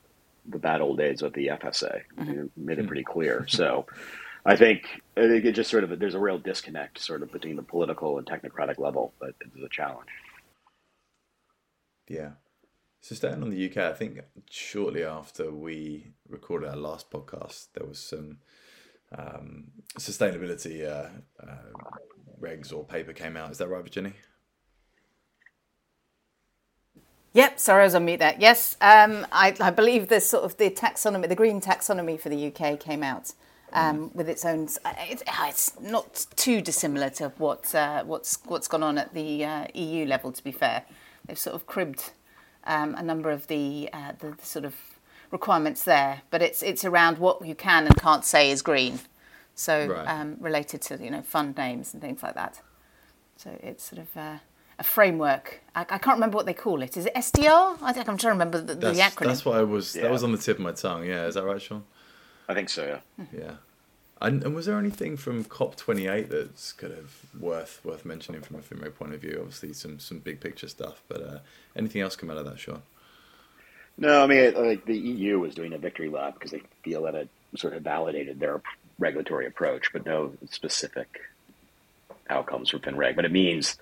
the 0.48 0.58
bad 0.58 0.80
old 0.80 0.98
days 0.98 1.22
of 1.22 1.34
the 1.34 1.48
FSA. 1.48 2.02
Mm-hmm. 2.18 2.46
made 2.56 2.80
it 2.80 2.88
pretty 2.88 3.04
clear. 3.04 3.46
So, 3.50 3.86
I 4.45 4.56
think 4.56 4.86
I 5.18 5.28
think 5.28 5.44
it 5.44 5.52
just 5.52 5.69
sort 5.69 5.83
of 5.83 6.00
there's 6.00 6.16
a 6.16 6.19
real 6.19 6.40
disconnect 6.40 7.00
sort 7.00 7.24
of 7.24 7.31
between 7.33 7.57
the 7.57 7.62
political 7.62 8.18
and 8.18 8.26
technocratic 8.26 8.80
level, 8.80 9.14
but 9.19 9.33
it's 9.42 9.54
a 9.62 9.68
challenge. 9.69 10.07
Yeah. 12.07 12.30
So 13.02 13.16
staying 13.16 13.42
on 13.42 13.50
the 13.50 13.70
UK, 13.70 13.78
I 13.78 13.94
think 13.94 14.20
shortly 14.50 15.04
after 15.04 15.52
we 15.52 16.12
recorded 16.28 16.70
our 16.70 16.76
last 16.76 17.10
podcast, 17.10 17.68
there 17.74 17.88
was 17.88 18.00
some 18.00 18.38
um, 19.18 19.72
sustainability 19.98 20.86
uh, 20.86 21.10
uh, 21.42 21.56
regs 22.40 22.74
or 22.74 22.84
paper 22.84 23.14
came 23.14 23.38
out. 23.38 23.52
Is 23.52 23.58
that 23.60 23.70
right, 23.70 23.84
Virginia? 23.84 24.14
Yep, 27.34 27.60
sorry, 27.60 27.82
I 27.82 27.86
was 27.86 27.96
on 27.96 28.06
mute 28.06 28.20
there. 28.20 28.36
Yes, 28.40 28.76
um, 28.82 29.26
I, 29.32 29.56
I, 29.60 29.70
believe 29.70 30.10
the 30.10 30.20
sort 30.20 30.44
of 30.44 30.58
the 30.58 30.72
taxonomy, 30.72 31.30
the 31.30 31.36
green 31.36 31.62
taxonomy 31.62 32.20
for 32.20 32.28
the 32.28 32.48
UK 32.48 32.80
came 32.80 33.04
out 33.04 33.34
um, 33.72 34.10
mm. 34.10 34.16
with 34.16 34.28
its 34.28 34.44
own. 34.44 34.64
It's, 34.64 35.24
it's, 35.46 35.80
not 35.80 36.26
too 36.36 36.60
dissimilar 36.60 37.12
to 37.12 37.30
what 37.38 37.74
uh, 37.76 38.04
what's 38.04 38.40
what's 38.46 38.68
gone 38.68 38.82
on 38.82 38.98
at 38.98 39.14
the 39.14 39.46
uh, 39.46 39.68
EU 39.76 40.08
level. 40.08 40.32
To 40.32 40.44
be 40.44 40.52
fair, 40.52 40.86
they've 41.26 41.38
sort 41.38 41.56
of 41.56 41.68
cribbed 41.68 42.12
um, 42.69 42.95
a 42.95 43.04
number 43.04 43.31
of 43.31 43.47
the, 43.47 43.90
uh, 43.92 44.14
the, 44.19 44.31
the 44.31 44.45
sort 44.45 44.64
of 44.64 44.76
requirements 45.31 45.83
there, 45.83 46.21
but 46.30 46.42
it's 46.42 46.64
it's 46.64 46.85
around 46.85 47.18
what 47.18 47.45
you 47.45 47.56
can 47.56 47.85
and 47.85 47.97
can't 47.97 48.23
say 48.23 48.49
is 48.52 48.61
green, 48.61 48.99
so 49.56 49.88
right. 49.88 50.07
um, 50.07 50.38
related 50.40 50.81
to 50.83 50.97
you 51.04 51.11
know 51.11 51.21
fund 51.21 51.57
names 51.57 51.94
and 51.94 52.02
things 52.02 52.23
like 52.23 52.35
that. 52.35 52.61
So 53.35 53.57
it's 53.61 53.83
sort 53.83 54.02
of 54.02 54.16
uh, 54.16 54.38
a 54.78 54.83
framework. 54.83 55.61
I, 55.76 55.81
I, 55.81 55.97
can't 55.97 56.18
remember 56.18 56.35
what 56.35 56.45
they 56.45 56.54
call 56.54 56.81
it. 56.81 56.95
Is 56.97 57.06
it 57.06 57.16
SDR? 57.16 57.78
I 57.81 57.94
think 57.94 58.07
I'm 58.07 58.18
trying 58.18 58.38
to 58.38 58.40
remember 58.40 58.61
the, 58.61 58.76
the 58.76 58.92
acronym. 58.94 59.28
That's 59.28 59.45
what 59.45 59.57
I 59.57 59.64
was. 59.64 59.95
Yeah. 59.95 60.04
That 60.04 60.11
was 60.11 60.23
on 60.23 60.31
the 60.31 60.38
tip 60.38 60.57
of 60.57 60.64
my 60.64 60.71
tongue. 60.71 61.06
Yeah, 61.06 61.26
is 61.26 61.35
that 61.35 61.44
right, 61.44 61.61
Sean? 61.61 61.83
I 62.47 62.54
think 62.54 62.69
so. 62.69 62.99
Yeah. 63.18 63.26
Yeah. 63.31 63.52
And, 64.21 64.44
and 64.44 64.54
was 64.54 64.66
there 64.66 64.78
anything 64.78 65.16
from 65.16 65.45
COP28 65.45 66.30
that's 66.30 66.73
kind 66.73 66.92
of 66.92 67.21
worth 67.40 67.80
worth 67.85 68.04
mentioning 68.04 68.42
from 68.42 68.57
a 68.57 68.59
FinReg 68.59 68.95
point 68.95 69.14
of 69.14 69.21
view? 69.21 69.38
Obviously, 69.40 69.73
some 69.73 69.99
some 69.99 70.19
big 70.19 70.42
picture 70.42 70.68
stuff, 70.68 71.02
but 71.07 71.21
uh, 71.21 71.40
anything 71.76 72.02
else 72.02 72.16
come 72.16 72.30
out 72.30 72.38
of 72.38 72.45
that, 72.45 72.59
Sean? 72.59 72.81
No, 73.97 74.23
I 74.23 74.28
mean, 74.28 74.54
like 74.56 74.85
the 74.85 74.97
EU 74.97 75.40
was 75.40 75.56
doing 75.56 75.73
a 75.73 75.78
victory 75.78 76.09
lap 76.09 76.33
because 76.33 76.52
they 76.52 76.61
feel 76.83 77.04
that 77.04 77.16
it 77.16 77.30
sort 77.56 77.73
of 77.73 77.81
validated 77.81 78.40
their 78.40 78.61
regulatory 78.97 79.45
approach, 79.45 79.92
but 79.94 80.06
no 80.06 80.33
specific 80.49 81.21
outcomes 82.30 82.69
from 82.69 82.81
FinReg. 82.81 83.16
But 83.16 83.26
it 83.26 83.31
means 83.31 83.78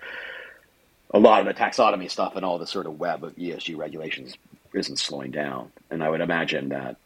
a 1.12 1.20
lot 1.20 1.39
of 1.41 1.48
the 1.48 1.53
taxonomy 1.53 2.10
stuff 2.10 2.36
and 2.36 2.46
all 2.46 2.60
the 2.60 2.67
sort 2.67 2.86
of 2.86 3.00
web 3.00 3.24
of 3.24 3.36
ESG 3.36 3.77
regulations 3.77 4.36
isn't 4.74 4.98
slowing 4.98 5.32
down. 5.32 5.72
And 5.89 6.03
I 6.03 6.10
would 6.10 6.22
imagine 6.22 6.70
that 6.70 6.98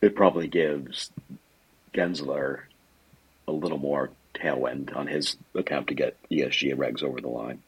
it 0.00 0.14
probably 0.14 0.48
gives 0.48 1.10
Gensler 1.94 2.60
a 3.48 3.52
little 3.52 3.78
more 3.78 4.10
tailwind 4.34 4.94
on 4.96 5.06
his 5.06 5.36
attempt 5.54 5.88
to 5.88 5.94
get 5.94 6.16
ESG 6.30 6.70
and 6.70 6.80
regs 6.80 7.02
over 7.02 7.20
the 7.20 7.28
line. 7.28 7.62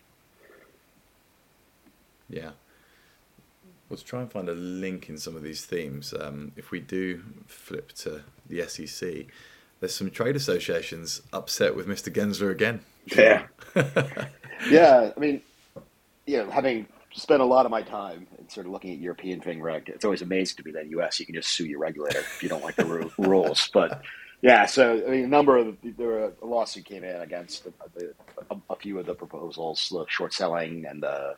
Yeah. 2.29 2.52
Let's 3.91 4.02
try 4.02 4.21
and 4.23 4.33
find 4.33 4.49
a 4.49 4.55
link 4.55 5.09
in 5.09 5.19
some 5.19 5.37
of 5.37 5.43
these 5.43 5.67
themes. 5.67 6.14
Um, 6.19 6.52
if 6.57 6.71
we 6.71 6.81
do 6.81 7.23
flip 7.47 7.93
to 7.93 8.23
the 8.49 8.67
SEC, 8.67 9.26
there's 9.81 9.95
some 9.95 10.11
trade 10.11 10.37
associations 10.37 11.21
upset 11.33 11.76
with 11.76 11.87
Mr. 11.87 12.11
Gensler 12.11 12.50
again. 12.50 12.81
Yeah. 13.05 13.47
yeah, 14.71 15.11
I 15.14 15.21
mean, 15.21 15.43
you 16.26 16.38
know, 16.38 16.50
having 16.50 16.87
spent 17.14 17.42
a 17.42 17.45
lot 17.45 17.66
of 17.66 17.71
my 17.71 17.83
time 17.83 18.26
in 18.38 18.49
sort 18.49 18.66
of 18.66 18.73
looking 18.73 18.92
at 18.92 18.99
European 18.99 19.40
FinReg, 19.40 19.88
it's 19.88 20.04
always 20.04 20.23
amazing 20.23 20.57
to 20.59 20.64
me 20.64 20.73
that 20.73 20.83
in 20.83 20.90
the 20.90 21.00
US 21.00 21.21
you 21.21 21.26
can 21.26 21.35
just 21.35 21.50
sue 21.50 21.66
your 21.66 21.78
regulator 21.78 22.21
if 22.21 22.42
you 22.42 22.49
don't 22.49 22.64
like 22.64 22.76
the 22.76 22.85
ru- 22.85 23.12
rules. 23.19 23.69
But 23.73 24.02
yeah, 24.40 24.66
so 24.66 25.02
I 25.07 25.11
mean, 25.11 25.25
a 25.25 25.28
number 25.28 25.57
of 25.57 25.76
there 25.83 26.07
were 26.07 26.33
a 26.40 26.47
lawsuit 26.47 26.85
came 26.85 27.04
in 27.04 27.21
against 27.21 27.66
a, 27.66 28.04
a, 28.50 28.57
a 28.71 28.76
few 28.76 28.99
of 28.99 29.07
the 29.07 29.14
proposals, 29.14 29.88
the 29.90 30.04
short 30.09 30.33
selling 30.33 30.85
and 30.87 31.02
the 31.02 31.37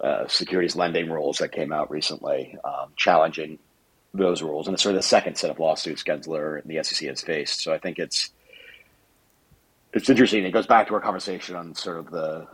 uh, 0.00 0.28
securities 0.28 0.76
lending 0.76 1.10
rules 1.10 1.38
that 1.38 1.52
came 1.52 1.72
out 1.72 1.90
recently, 1.90 2.56
um, 2.64 2.92
challenging 2.96 3.58
those 4.14 4.42
rules, 4.42 4.66
and 4.66 4.74
it's 4.74 4.82
sort 4.82 4.94
of 4.94 5.00
the 5.00 5.06
second 5.06 5.36
set 5.36 5.50
of 5.50 5.58
lawsuits 5.58 6.02
Gensler 6.02 6.60
and 6.60 6.70
the 6.70 6.82
SEC 6.82 7.08
has 7.08 7.22
faced. 7.22 7.62
So 7.62 7.72
I 7.72 7.78
think 7.78 7.98
it's 7.98 8.30
it's 9.92 10.10
interesting. 10.10 10.44
It 10.44 10.50
goes 10.52 10.66
back 10.66 10.88
to 10.88 10.94
our 10.94 11.00
conversation 11.00 11.56
on 11.56 11.74
sort 11.74 11.98
of 11.98 12.10
the 12.10 12.46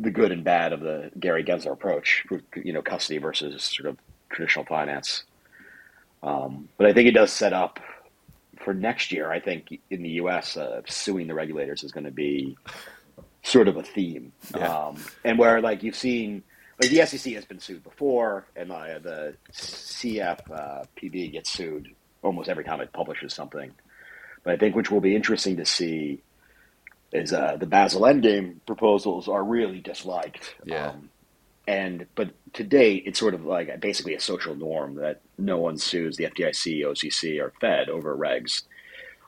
the 0.00 0.10
good 0.10 0.32
and 0.32 0.44
bad 0.44 0.72
of 0.72 0.80
the 0.80 1.10
Gary 1.18 1.44
Gensler 1.44 1.72
approach, 1.72 2.24
you 2.54 2.72
know, 2.72 2.82
custody 2.82 3.18
versus 3.18 3.62
sort 3.62 3.88
of 3.88 3.98
traditional 4.30 4.64
finance. 4.64 5.24
Um, 6.22 6.68
but 6.76 6.86
I 6.86 6.92
think 6.92 7.08
it 7.08 7.12
does 7.12 7.32
set 7.32 7.52
up 7.52 7.80
for 8.62 8.74
next 8.74 9.12
year. 9.12 9.30
I 9.30 9.40
think 9.40 9.80
in 9.90 10.02
the 10.02 10.10
U.S., 10.10 10.56
uh, 10.56 10.82
suing 10.86 11.26
the 11.26 11.34
regulators 11.34 11.82
is 11.82 11.92
going 11.92 12.04
to 12.04 12.10
be 12.10 12.56
sort 13.42 13.68
of 13.68 13.76
a 13.76 13.82
theme. 13.82 14.32
Yeah. 14.56 14.72
Um, 14.72 15.02
and 15.24 15.38
where 15.38 15.60
like 15.60 15.82
you've 15.82 15.96
seen, 15.96 16.42
like 16.80 16.90
the 16.90 17.04
SEC 17.06 17.32
has 17.34 17.44
been 17.44 17.60
sued 17.60 17.82
before, 17.82 18.46
and 18.54 18.70
uh, 18.70 18.98
the 19.00 19.34
CFPB 19.52 21.28
uh, 21.28 21.32
gets 21.32 21.50
sued 21.50 21.94
almost 22.22 22.48
every 22.48 22.64
time 22.64 22.80
it 22.80 22.92
publishes 22.92 23.32
something. 23.32 23.72
But 24.44 24.54
I 24.54 24.56
think 24.56 24.76
which 24.76 24.90
will 24.90 25.00
be 25.00 25.16
interesting 25.16 25.56
to 25.56 25.64
see 25.64 26.22
is 27.12 27.32
uh, 27.32 27.56
the 27.58 27.66
Basel 27.66 28.02
Endgame 28.02 28.56
proposals 28.66 29.28
are 29.28 29.42
really 29.42 29.80
disliked. 29.80 30.54
Yeah. 30.64 30.90
Um, 30.90 31.10
and 31.66 32.06
but 32.14 32.30
today 32.54 32.94
it's 32.94 33.18
sort 33.18 33.34
of 33.34 33.44
like 33.44 33.78
basically 33.80 34.14
a 34.14 34.20
social 34.20 34.54
norm 34.54 34.94
that 34.96 35.20
no 35.36 35.58
one 35.58 35.76
sues 35.76 36.16
the 36.16 36.24
FDIC, 36.24 36.80
OCC, 36.80 37.42
or 37.42 37.52
Fed 37.60 37.88
over 37.88 38.16
regs. 38.16 38.62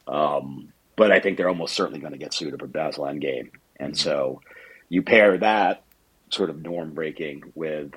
Um, 0.08 0.72
but 0.96 1.12
I 1.12 1.20
think 1.20 1.36
they're 1.36 1.48
almost 1.48 1.74
certainly 1.74 2.00
going 2.00 2.12
to 2.12 2.18
get 2.18 2.34
sued 2.34 2.54
over 2.54 2.66
Basel 2.66 3.04
Endgame. 3.04 3.50
And 3.78 3.92
mm-hmm. 3.92 3.94
so 3.94 4.40
you 4.88 5.02
pair 5.02 5.38
that 5.38 5.82
sort 6.30 6.50
of 6.50 6.62
norm 6.62 6.92
breaking 6.94 7.44
with 7.54 7.92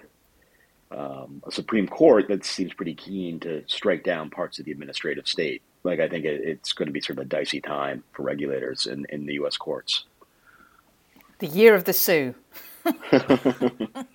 um, 0.92 1.42
a 1.46 1.52
Supreme 1.52 1.88
Court 1.88 2.28
that 2.28 2.46
seems 2.46 2.74
pretty 2.74 2.96
keen 2.96 3.40
to 3.42 3.64
strike 3.68 4.04
down 4.04 4.30
parts 4.30 4.60
of 4.60 4.66
the 4.66 4.72
administrative 4.72 5.28
state 5.28 5.62
like 5.84 6.00
I 6.00 6.08
think 6.08 6.26
it, 6.26 6.42
it's 6.44 6.74
going 6.74 6.88
to 6.88 6.94
be 6.94 7.02
sort 7.02 7.20
of 7.20 7.26
a 7.26 7.30
dicey 7.30 7.62
time 7.62 8.04
for 8.12 8.24
regulators 8.24 8.86
in, 8.86 9.06
in 9.10 9.26
the 9.26 9.34
U.S. 9.34 9.58
courts. 9.58 10.06
The 11.40 11.48
year 11.48 11.76
of 11.76 11.84
the 11.84 11.94
Sue. 11.94 12.36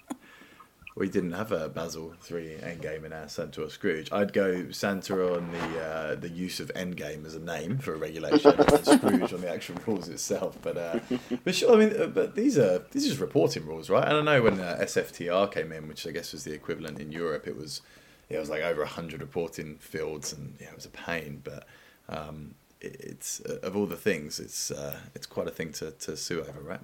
we 0.98 1.08
didn't 1.08 1.32
have 1.32 1.52
a 1.52 1.68
Basel 1.68 2.14
three 2.20 2.56
endgame 2.60 3.04
in 3.04 3.12
our 3.12 3.28
Santa 3.28 3.62
or 3.62 3.70
Scrooge. 3.70 4.10
I'd 4.10 4.32
go 4.32 4.70
Santa 4.70 5.36
on 5.36 5.52
the 5.52 5.80
uh, 5.80 6.14
the 6.16 6.28
use 6.28 6.58
of 6.58 6.72
endgame 6.74 7.24
as 7.24 7.34
a 7.34 7.40
name 7.40 7.78
for 7.78 7.94
a 7.94 7.96
regulation, 7.96 8.52
and 8.58 8.84
Scrooge 8.84 9.32
on 9.32 9.40
the 9.40 9.50
actual 9.50 9.76
rules 9.86 10.08
itself. 10.08 10.58
But 10.60 10.76
uh, 10.76 11.00
but 11.44 11.54
sure, 11.54 11.74
I 11.74 11.76
mean, 11.76 12.00
uh, 12.00 12.06
but 12.06 12.34
these 12.34 12.58
are 12.58 12.84
these 12.90 13.06
are 13.06 13.08
just 13.08 13.20
reporting 13.20 13.64
rules, 13.64 13.88
right? 13.88 14.06
And 14.06 14.16
I 14.16 14.22
know 14.22 14.42
when 14.42 14.60
uh, 14.60 14.78
SFTR 14.82 15.52
came 15.52 15.70
in, 15.72 15.86
which 15.88 16.06
I 16.06 16.10
guess 16.10 16.32
was 16.32 16.44
the 16.44 16.52
equivalent 16.52 16.98
in 16.98 17.12
Europe, 17.12 17.46
it 17.46 17.56
was 17.56 17.80
yeah, 18.28 18.36
it 18.36 18.40
was 18.40 18.50
like 18.50 18.62
over 18.62 18.84
hundred 18.84 19.20
reporting 19.20 19.76
fields, 19.76 20.32
and 20.32 20.54
yeah, 20.60 20.68
it 20.68 20.74
was 20.74 20.86
a 20.86 20.90
pain. 20.90 21.40
But 21.42 21.66
um, 22.08 22.54
it, 22.80 22.96
it's 23.00 23.40
uh, 23.40 23.58
of 23.62 23.76
all 23.76 23.86
the 23.86 23.96
things, 23.96 24.38
it's 24.38 24.70
uh, 24.70 24.98
it's 25.14 25.26
quite 25.26 25.46
a 25.46 25.50
thing 25.50 25.72
to, 25.72 25.92
to 25.92 26.16
sue 26.16 26.40
over, 26.40 26.60
right? 26.60 26.80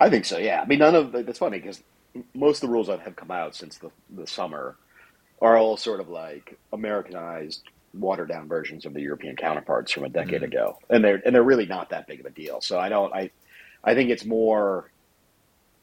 I 0.00 0.10
think 0.10 0.24
so. 0.24 0.38
Yeah, 0.38 0.60
I 0.60 0.66
mean, 0.66 0.80
none 0.80 0.94
of 0.94 1.12
that's 1.12 1.38
funny 1.38 1.58
because 1.58 1.82
most 2.34 2.62
of 2.62 2.68
the 2.68 2.72
rules 2.72 2.88
that 2.88 3.00
have 3.00 3.16
come 3.16 3.30
out 3.30 3.54
since 3.54 3.78
the 3.78 3.90
the 4.10 4.26
summer 4.26 4.76
are 5.40 5.56
all 5.56 5.76
sort 5.76 6.00
of 6.00 6.08
like 6.08 6.58
Americanized, 6.72 7.62
watered 7.92 8.28
down 8.28 8.48
versions 8.48 8.86
of 8.86 8.94
the 8.94 9.00
European 9.00 9.36
counterparts 9.36 9.92
from 9.92 10.04
a 10.04 10.08
decade 10.08 10.42
mm. 10.42 10.46
ago, 10.46 10.78
and 10.90 11.04
they're 11.04 11.22
and 11.24 11.34
they're 11.34 11.44
really 11.44 11.66
not 11.66 11.90
that 11.90 12.08
big 12.08 12.20
of 12.20 12.26
a 12.26 12.30
deal. 12.30 12.60
So 12.60 12.78
I 12.78 12.88
don't 12.88 13.12
I 13.14 13.30
I 13.84 13.94
think 13.94 14.10
it's 14.10 14.24
more. 14.24 14.90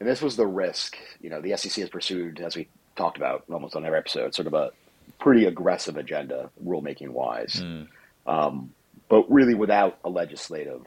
And 0.00 0.08
this 0.08 0.20
was 0.20 0.34
the 0.34 0.46
risk, 0.48 0.96
you 1.20 1.30
know, 1.30 1.40
the 1.40 1.56
SEC 1.56 1.74
has 1.74 1.88
pursued, 1.88 2.40
as 2.40 2.56
we 2.56 2.66
talked 2.96 3.16
about 3.16 3.44
almost 3.50 3.76
on 3.76 3.84
every 3.84 3.98
episode, 3.98 4.34
sort 4.34 4.46
of 4.46 4.54
a 4.54 4.70
pretty 5.18 5.46
aggressive 5.46 5.96
agenda, 5.96 6.50
rulemaking 6.64 7.10
wise, 7.10 7.62
mm. 7.62 7.86
um, 8.26 8.72
but 9.08 9.30
really 9.30 9.54
without 9.54 9.98
a 10.04 10.08
legislative 10.10 10.86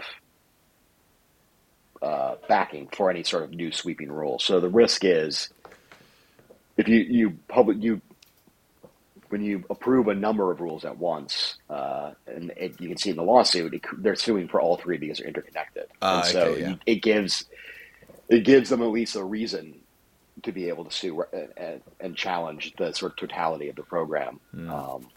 uh, 2.02 2.36
backing 2.48 2.88
for 2.90 3.10
any 3.10 3.24
sort 3.24 3.44
of 3.44 3.52
new 3.52 3.72
sweeping 3.72 4.12
rule. 4.12 4.40
So 4.40 4.60
the 4.60 4.70
risk 4.70 5.04
is 5.04 5.50
if 6.78 6.88
you 6.88 7.00
you 7.00 7.38
public 7.48 7.82
you 7.82 8.02
when 9.30 9.44
you 9.44 9.64
approve 9.70 10.08
a 10.08 10.16
number 10.16 10.52
of 10.52 10.62
rules 10.62 10.86
at 10.86 10.98
once, 10.98 11.58
uh, 11.70 12.12
and 12.28 12.52
it, 12.58 12.80
you 12.80 12.88
can 12.88 12.98
see 12.98 13.10
in 13.10 13.16
the 13.16 13.24
lawsuit, 13.24 13.74
it, 13.74 13.82
they're 13.98 14.16
suing 14.16 14.48
for 14.48 14.62
all 14.62 14.78
three 14.78 14.98
because 14.98 15.18
they're 15.18 15.28
interconnected. 15.28 15.86
Uh, 16.02 16.22
and 16.24 16.32
so 16.32 16.42
okay, 16.42 16.62
yeah. 16.62 16.72
it, 16.72 16.80
it 16.86 16.96
gives 17.02 17.46
it 18.30 18.44
gives 18.44 18.70
them 18.70 18.82
at 18.82 18.90
least 18.90 19.16
a 19.16 19.24
reason 19.24 19.80
to 20.46 20.52
be 20.52 20.70
able 20.70 20.86
to 20.86 20.92
sue 20.92 21.24
and, 21.58 21.82
and 22.00 22.16
challenge 22.16 22.74
the 22.78 22.94
sort 22.94 23.12
of 23.14 23.18
totality 23.18 23.70
of 23.70 23.76
the 23.76 23.84
program. 23.84 24.40
Mm. 24.56 24.70
Um, 24.70 25.08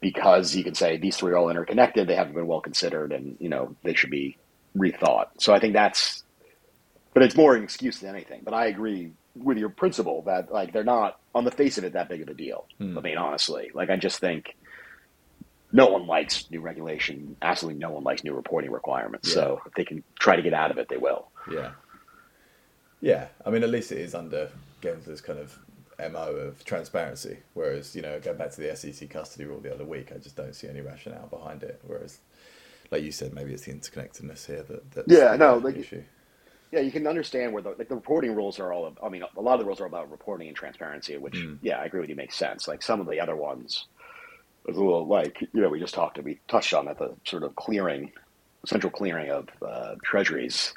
because 0.00 0.54
you 0.54 0.64
can 0.64 0.74
say 0.74 0.96
these 0.96 1.16
three 1.16 1.32
are 1.32 1.36
all 1.36 1.50
interconnected, 1.50 2.08
they 2.08 2.14
haven't 2.14 2.34
been 2.34 2.46
well 2.46 2.60
considered, 2.60 3.12
and 3.12 3.36
you 3.38 3.48
know 3.48 3.76
they 3.82 3.94
should 3.94 4.10
be 4.10 4.36
rethought. 4.76 5.26
So 5.38 5.52
I 5.52 5.60
think 5.60 5.74
that's, 5.74 6.24
but 7.12 7.22
it's 7.22 7.36
more 7.36 7.54
an 7.54 7.62
excuse 7.62 7.98
than 7.98 8.14
anything. 8.14 8.40
But 8.42 8.54
I 8.54 8.66
agree 8.66 9.12
with 9.36 9.58
your 9.58 9.68
principle 9.68 10.22
that 10.22 10.52
like 10.52 10.72
they're 10.72 10.84
not 10.84 11.20
on 11.34 11.44
the 11.44 11.50
face 11.50 11.78
of 11.78 11.84
it 11.84 11.92
that 11.92 12.08
big 12.08 12.22
of 12.22 12.28
a 12.28 12.34
deal. 12.34 12.66
Mm. 12.80 12.96
I 12.96 13.00
mean, 13.00 13.18
honestly, 13.18 13.70
like 13.74 13.90
I 13.90 13.96
just 13.96 14.20
think 14.20 14.56
no 15.72 15.88
one 15.88 16.06
likes 16.06 16.50
new 16.50 16.60
regulation. 16.60 17.36
Absolutely, 17.42 17.78
no 17.78 17.90
one 17.90 18.02
likes 18.02 18.24
new 18.24 18.34
reporting 18.34 18.70
requirements. 18.70 19.28
Yeah. 19.28 19.34
So 19.34 19.62
if 19.66 19.74
they 19.74 19.84
can 19.84 20.02
try 20.18 20.36
to 20.36 20.42
get 20.42 20.54
out 20.54 20.70
of 20.70 20.78
it, 20.78 20.88
they 20.88 20.96
will. 20.96 21.28
Yeah. 21.50 21.72
Yeah, 23.00 23.28
I 23.44 23.50
mean, 23.50 23.62
at 23.62 23.70
least 23.70 23.92
it 23.92 23.98
is 23.98 24.14
under 24.14 24.50
Gensler's 24.82 25.20
kind 25.20 25.38
of 25.38 25.58
mo 26.12 26.32
of 26.32 26.64
transparency. 26.64 27.38
Whereas, 27.54 27.94
you 27.94 28.02
know, 28.02 28.18
going 28.20 28.38
back 28.38 28.50
to 28.52 28.60
the 28.60 28.74
SEC 28.76 29.08
custody 29.10 29.44
rule 29.44 29.60
the 29.60 29.72
other 29.72 29.84
week, 29.84 30.12
I 30.14 30.18
just 30.18 30.36
don't 30.36 30.54
see 30.54 30.68
any 30.68 30.80
rationale 30.80 31.26
behind 31.26 31.62
it. 31.62 31.80
Whereas, 31.86 32.18
like 32.90 33.02
you 33.02 33.12
said, 33.12 33.34
maybe 33.34 33.52
it's 33.52 33.64
the 33.64 33.72
interconnectedness 33.72 34.46
here 34.46 34.62
that 34.62 34.90
that's 34.92 35.08
yeah, 35.08 35.36
no, 35.36 35.58
like, 35.58 35.76
issue. 35.76 36.02
Yeah, 36.72 36.80
you 36.80 36.92
can 36.92 37.06
understand 37.06 37.52
where 37.52 37.62
the 37.62 37.70
like 37.70 37.88
the 37.88 37.96
reporting 37.96 38.34
rules 38.34 38.60
are 38.60 38.72
all. 38.72 38.94
I 39.02 39.08
mean, 39.08 39.22
a 39.36 39.40
lot 39.40 39.54
of 39.54 39.60
the 39.60 39.66
rules 39.66 39.80
are 39.80 39.86
about 39.86 40.10
reporting 40.10 40.48
and 40.48 40.56
transparency, 40.56 41.16
which 41.16 41.34
mm. 41.34 41.58
yeah, 41.62 41.78
I 41.78 41.84
agree 41.84 42.00
with 42.00 42.10
you 42.10 42.16
makes 42.16 42.36
sense. 42.36 42.68
Like 42.68 42.82
some 42.82 43.00
of 43.00 43.08
the 43.08 43.20
other 43.20 43.36
ones, 43.36 43.86
was 44.66 44.76
a 44.76 44.80
little 44.80 45.06
like 45.06 45.40
you 45.40 45.60
know 45.60 45.68
we 45.68 45.80
just 45.80 45.94
talked 45.94 46.22
we 46.22 46.38
touched 46.48 46.74
on 46.74 46.86
that 46.86 46.98
the 46.98 47.14
sort 47.24 47.42
of 47.42 47.54
clearing, 47.56 48.12
central 48.66 48.90
clearing 48.90 49.30
of 49.30 49.48
uh, 49.66 49.94
treasuries 50.04 50.74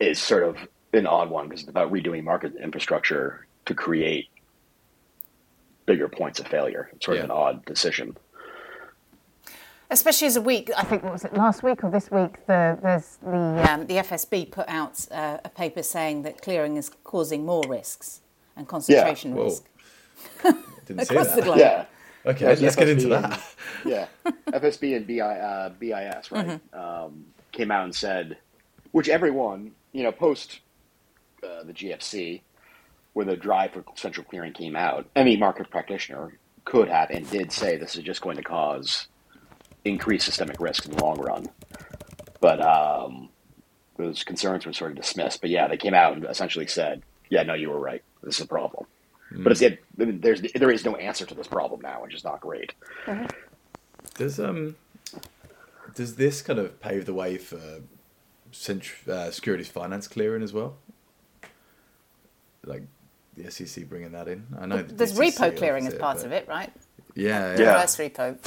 is 0.00 0.20
sort 0.20 0.44
of 0.44 0.56
an 0.92 1.06
odd 1.06 1.30
one 1.30 1.48
because 1.48 1.62
it's 1.62 1.70
about 1.70 1.92
redoing 1.92 2.24
market 2.24 2.54
infrastructure 2.56 3.46
to 3.66 3.74
create 3.74 4.28
bigger 5.86 6.08
points 6.08 6.40
of 6.40 6.46
failure. 6.46 6.90
It's 6.92 7.04
sort 7.04 7.16
yeah. 7.16 7.24
of 7.24 7.30
an 7.30 7.36
odd 7.36 7.64
decision. 7.64 8.16
Especially 9.90 10.26
as 10.26 10.36
a 10.36 10.40
week, 10.40 10.70
I 10.76 10.82
think, 10.82 11.02
what 11.02 11.12
was 11.12 11.24
it, 11.24 11.34
last 11.34 11.62
week 11.62 11.84
or 11.84 11.90
this 11.90 12.10
week, 12.10 12.46
the, 12.46 12.78
there's 12.82 13.18
the, 13.22 13.70
um, 13.70 13.86
the 13.86 13.96
FSB 13.96 14.50
put 14.50 14.68
out 14.68 15.06
uh, 15.10 15.38
a 15.44 15.48
paper 15.48 15.82
saying 15.82 16.22
that 16.22 16.40
clearing 16.40 16.76
is 16.76 16.90
causing 17.04 17.44
more 17.44 17.62
risks 17.68 18.20
and 18.56 18.66
concentration 18.66 19.36
yeah. 19.36 19.42
risk. 19.42 19.64
Didn't 20.86 21.06
see 21.06 21.14
that. 21.14 21.36
the 21.36 21.42
globe. 21.42 21.58
Yeah. 21.58 21.84
Okay, 22.26 22.46
let's 22.46 22.62
FSB 22.62 22.78
get 22.78 22.88
into 22.88 23.08
that. 23.08 23.42
And, 23.84 23.92
yeah. 23.92 24.06
FSB 24.46 24.96
and 24.96 25.06
BI, 25.06 25.20
uh, 25.20 25.68
BIS, 25.78 26.32
right, 26.32 26.46
mm-hmm. 26.46 26.78
um, 26.78 27.26
came 27.52 27.70
out 27.70 27.84
and 27.84 27.94
said, 27.94 28.38
which 28.92 29.10
everyone 29.10 29.72
you 29.94 30.02
know, 30.02 30.12
post 30.12 30.60
uh, 31.42 31.62
the 31.62 31.72
GFC, 31.72 32.42
where 33.14 33.24
the 33.24 33.36
drive 33.36 33.72
for 33.72 33.84
central 33.94 34.26
clearing 34.26 34.52
came 34.52 34.76
out, 34.76 35.06
any 35.16 35.36
market 35.36 35.70
practitioner 35.70 36.36
could 36.64 36.88
have 36.88 37.10
and 37.10 37.30
did 37.30 37.52
say 37.52 37.76
this 37.76 37.96
is 37.96 38.02
just 38.02 38.20
going 38.20 38.36
to 38.36 38.42
cause 38.42 39.06
increased 39.84 40.26
systemic 40.26 40.60
risk 40.60 40.84
in 40.84 40.92
the 40.92 41.02
long 41.02 41.18
run. 41.18 41.46
But 42.40 42.60
um, 42.60 43.28
those 43.96 44.24
concerns 44.24 44.66
were 44.66 44.72
sort 44.72 44.90
of 44.90 44.96
dismissed. 44.96 45.40
But 45.40 45.50
yeah, 45.50 45.68
they 45.68 45.76
came 45.76 45.94
out 45.94 46.14
and 46.16 46.24
essentially 46.24 46.66
said, 46.66 47.02
yeah, 47.30 47.44
no, 47.44 47.54
you 47.54 47.70
were 47.70 47.78
right. 47.78 48.02
This 48.22 48.38
is 48.38 48.44
a 48.44 48.48
problem. 48.48 48.86
But 49.30 49.52
it's 49.52 49.62
it, 49.62 49.82
there's 49.96 50.42
there 50.54 50.70
is 50.70 50.84
no 50.84 50.96
answer 50.96 51.26
to 51.26 51.34
this 51.34 51.48
problem 51.48 51.80
now, 51.80 52.02
which 52.02 52.14
is 52.14 52.22
not 52.24 52.40
great. 52.40 52.72
Does 54.16 54.38
um 54.38 54.76
does 55.94 56.16
this 56.16 56.40
kind 56.42 56.58
of 56.58 56.80
pave 56.80 57.06
the 57.06 57.14
way 57.14 57.38
for 57.38 57.80
cent- 58.54 59.08
uh, 59.08 59.30
securities 59.30 59.68
finance 59.68 60.08
clearing 60.08 60.42
as 60.42 60.52
well? 60.52 60.76
Like 62.64 62.82
the 63.36 63.50
SEC 63.50 63.84
bringing 63.88 64.12
that 64.12 64.28
in. 64.28 64.46
I 64.58 64.66
know 64.66 64.82
the 64.82 64.94
There's 64.94 65.12
DCC 65.12 65.32
repo 65.50 65.56
clearing 65.56 65.86
as 65.86 65.94
part 65.94 66.18
but- 66.18 66.26
of 66.26 66.32
it, 66.32 66.48
right? 66.48 66.72
Yeah, 67.14 67.54
yeah, 67.54 67.60
Yeah. 67.60 67.72
Reverse 67.74 67.96
repo. 67.96 68.38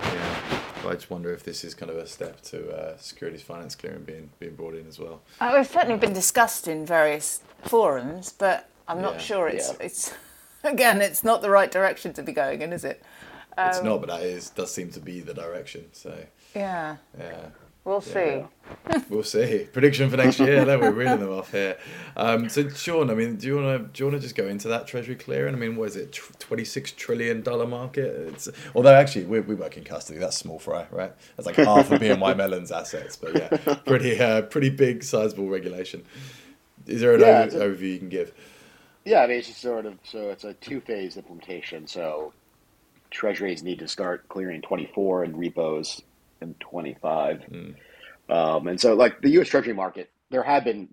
yeah. 0.00 0.60
But 0.82 0.88
I 0.90 0.94
just 0.94 1.10
wonder 1.10 1.32
if 1.32 1.44
this 1.44 1.64
is 1.64 1.74
kind 1.74 1.90
of 1.90 1.96
a 1.96 2.06
step 2.06 2.40
to 2.42 2.70
uh, 2.70 2.96
securities 2.98 3.42
finance 3.42 3.74
clearing 3.74 4.02
being 4.04 4.30
being 4.38 4.54
brought 4.54 4.74
in 4.74 4.86
as 4.86 4.98
well. 4.98 5.22
Oh, 5.40 5.58
it's 5.60 5.70
certainly 5.70 5.96
been 5.96 6.12
discussed 6.12 6.68
in 6.68 6.84
various 6.84 7.40
forums, 7.62 8.32
but 8.32 8.68
I'm 8.86 9.00
not 9.00 9.14
Yeah. 9.14 9.18
sure 9.20 9.48
it's 9.48 9.70
Yeah. 9.70 9.86
it's 9.86 10.12
again 10.64 11.00
it's 11.00 11.24
not 11.24 11.40
the 11.40 11.50
right 11.50 11.70
direction 11.70 12.12
to 12.14 12.22
be 12.22 12.32
going 12.32 12.60
in, 12.62 12.72
is 12.72 12.84
it? 12.84 13.02
it's 13.56 13.78
Um, 13.78 13.84
not, 13.86 14.00
but 14.00 14.08
that 14.10 14.22
is 14.22 14.50
does 14.50 14.72
seem 14.74 14.90
to 14.90 15.00
be 15.00 15.20
the 15.20 15.32
direction. 15.32 15.86
So 15.92 16.18
Yeah, 16.54 16.96
yeah. 17.18 17.46
We'll 17.84 18.00
see. 18.00 18.18
Yeah. 18.20 18.46
We'll 19.10 19.22
see. 19.22 19.66
Prediction 19.72 20.08
for 20.10 20.16
next 20.16 20.38
year. 20.40 20.64
no, 20.64 20.78
we're 20.78 20.90
reading 20.90 21.20
them 21.20 21.30
off 21.30 21.52
here. 21.52 21.76
Um, 22.16 22.48
so, 22.48 22.68
Sean, 22.70 23.10
I 23.10 23.14
mean, 23.14 23.36
do 23.36 23.46
you 23.46 23.56
want 23.56 23.66
to 23.78 23.88
do 23.92 24.04
you 24.04 24.10
want 24.10 24.20
to 24.20 24.22
just 24.22 24.34
go 24.36 24.46
into 24.46 24.68
that 24.68 24.86
Treasury 24.86 25.14
clearing? 25.16 25.54
I 25.54 25.58
mean, 25.58 25.76
what 25.76 25.88
is 25.88 25.96
it? 25.96 26.12
Twenty 26.38 26.64
six 26.64 26.92
trillion 26.92 27.42
dollar 27.42 27.66
market. 27.66 28.06
It's 28.32 28.48
although 28.74 28.94
actually 28.94 29.24
we 29.26 29.40
we 29.40 29.54
work 29.54 29.76
in 29.76 29.84
custody. 29.84 30.18
That's 30.18 30.36
small 30.36 30.58
fry, 30.58 30.86
right? 30.90 31.12
That's 31.36 31.46
like 31.46 31.56
half 31.56 31.90
of 31.90 32.00
BNY 32.00 32.36
Mellon's 32.36 32.72
assets. 32.72 33.16
But 33.16 33.34
yeah, 33.36 33.74
pretty 33.86 34.18
uh, 34.18 34.42
pretty 34.42 34.70
big, 34.70 35.02
sizable 35.04 35.48
regulation. 35.48 36.04
Is 36.86 37.00
there 37.00 37.14
an 37.14 37.20
Yeah, 37.20 37.42
over, 37.50 37.62
a- 37.64 37.74
overview 37.76 37.92
you 37.92 37.98
can 37.98 38.08
give? 38.08 38.32
Yeah, 39.04 39.20
I 39.22 39.26
mean 39.26 39.38
it's 39.38 39.48
just 39.48 39.60
sort 39.60 39.86
of 39.86 39.98
so 40.04 40.30
it's 40.30 40.44
a 40.44 40.54
two 40.54 40.80
phase 40.80 41.16
implementation. 41.16 41.86
So 41.86 42.32
treasuries 43.10 43.62
need 43.62 43.78
to 43.80 43.88
start 43.88 44.28
clearing 44.28 44.62
24 44.62 45.24
and 45.24 45.38
repos 45.38 46.02
in 46.40 46.54
25. 46.54 47.42
Um, 48.28 48.68
and 48.68 48.80
so 48.80 48.94
like 48.94 49.20
the 49.20 49.30
U.S. 49.30 49.48
Treasury 49.48 49.74
market, 49.74 50.10
there 50.30 50.42
have 50.42 50.64
been 50.64 50.88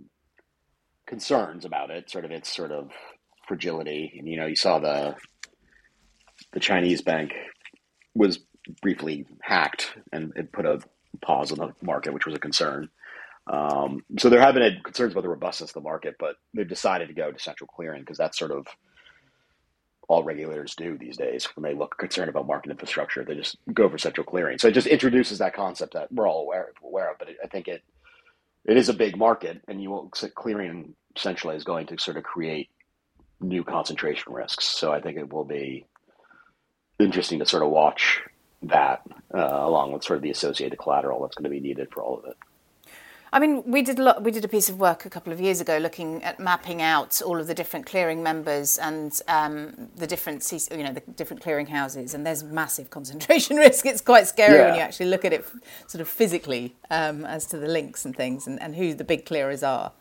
concerns 1.08 1.66
about 1.66 1.90
it, 1.92 2.10
sort 2.10 2.26
of 2.26 2.32
its 2.32 2.54
sort 2.54 2.72
of 2.72 2.92
fragility. 3.48 4.14
And 4.18 4.28
you 4.28 4.38
know, 4.38 4.46
you 4.46 4.56
saw 4.56 4.80
the 4.80 5.16
the 6.54 6.60
Chinese 6.60 7.02
bank 7.02 7.34
was 8.16 8.40
briefly 8.82 9.26
hacked 9.42 9.94
and 10.12 10.34
it 10.36 10.52
put 10.52 10.66
a 10.66 10.80
pause 11.22 11.52
on 11.52 11.58
the 11.58 11.74
market, 11.86 12.14
which 12.14 12.26
was 12.26 12.36
a 12.36 12.40
concern. 12.40 12.90
Um, 13.48 14.04
so 14.20 14.30
there 14.30 14.42
have 14.42 14.56
been 14.56 14.80
concerns 14.84 15.14
about 15.14 15.24
the 15.24 15.30
robustness 15.30 15.72
of 15.72 15.74
the 15.76 15.82
market, 15.82 16.16
but 16.20 16.36
they've 16.54 16.68
decided 16.68 17.08
to 17.08 17.14
go 17.14 17.32
to 17.32 17.40
central 17.40 17.68
clearing 17.68 18.02
because 18.02 18.18
that's 18.18 18.38
sort 18.38 18.52
of 18.52 18.68
all 20.12 20.24
regulators 20.24 20.76
do 20.76 20.98
these 20.98 21.16
days 21.16 21.46
when 21.56 21.64
they 21.64 21.74
look 21.74 21.98
concerned 21.98 22.30
about 22.30 22.46
market 22.46 22.70
infrastructure. 22.70 23.24
They 23.24 23.36
just 23.36 23.56
go 23.74 23.90
for 23.90 23.98
central 23.98 24.26
clearing. 24.26 24.58
So 24.58 24.68
it 24.68 24.74
just 24.74 24.88
introduces 24.88 25.38
that 25.38 25.54
concept 25.54 25.94
that 25.94 26.12
we're 26.12 26.28
all 26.28 26.42
aware 26.42 26.74
aware 26.84 27.12
of. 27.12 27.18
But 27.18 27.30
it, 27.30 27.38
I 27.42 27.48
think 27.48 27.70
it 27.70 27.82
it 28.66 28.76
is 28.76 28.90
a 28.90 28.94
big 28.94 29.16
market, 29.18 29.62
and 29.70 29.82
you 29.82 29.90
will 29.90 30.10
clearing 30.36 30.96
centrally 31.18 31.56
is 31.56 31.64
going 31.64 31.88
to 31.88 31.98
sort 31.98 32.18
of 32.18 32.24
create 32.24 32.70
new 33.40 33.64
concentration 33.64 34.34
risks. 34.34 34.66
So 34.66 34.92
I 34.92 35.00
think 35.00 35.18
it 35.18 35.32
will 35.32 35.46
be 35.46 35.86
interesting 37.00 37.40
to 37.40 37.46
sort 37.46 37.64
of 37.64 37.70
watch 37.70 38.20
that 38.64 39.02
uh, 39.34 39.40
along 39.40 39.94
with 39.94 40.04
sort 40.04 40.18
of 40.18 40.24
the 40.24 40.30
associated 40.30 40.78
collateral 40.78 41.22
that's 41.22 41.36
going 41.36 41.46
to 41.46 41.50
be 41.50 41.66
needed 41.66 41.88
for 41.92 42.04
all 42.04 42.20
of 42.20 42.26
it. 42.26 42.38
I 43.34 43.40
mean, 43.40 43.64
we 43.66 43.82
did 43.82 43.98
a 43.98 44.04
lot, 44.04 44.24
we 44.24 44.32
did 44.32 44.44
a 44.44 44.48
piece 44.50 44.68
of 44.68 44.78
work 44.78 45.06
a 45.06 45.10
couple 45.10 45.32
of 45.32 45.40
years 45.40 45.62
ago 45.62 45.78
looking 45.78 46.22
at 46.22 46.38
mapping 46.38 46.82
out 46.82 47.22
all 47.22 47.40
of 47.40 47.48
the 47.48 47.54
different 47.54 47.86
clearing 47.86 48.22
members 48.22 48.78
and 48.78 49.18
um, 49.30 49.90
the 49.96 50.06
different, 50.06 50.50
you 50.70 50.84
know, 50.84 50.92
the 50.92 51.00
different 51.16 51.42
clearing 51.42 51.68
houses. 51.68 52.14
And 52.14 52.26
there's 52.26 52.44
massive 52.44 52.90
concentration 52.90 53.56
risk. 53.66 53.86
It's 53.86 54.02
quite 54.02 54.28
scary 54.28 54.60
when 54.66 54.76
you 54.76 54.82
actually 54.82 55.06
look 55.06 55.24
at 55.24 55.32
it 55.32 55.46
sort 55.88 56.02
of 56.02 56.10
physically 56.10 56.76
um, 56.90 57.26
as 57.26 57.46
to 57.48 57.58
the 57.58 57.68
links 57.68 58.04
and 58.04 58.14
things 58.14 58.48
and, 58.48 58.62
and 58.62 58.76
who 58.76 58.94
the 58.94 59.06
big 59.06 59.26
clearers 59.26 59.64
are. 59.64 59.94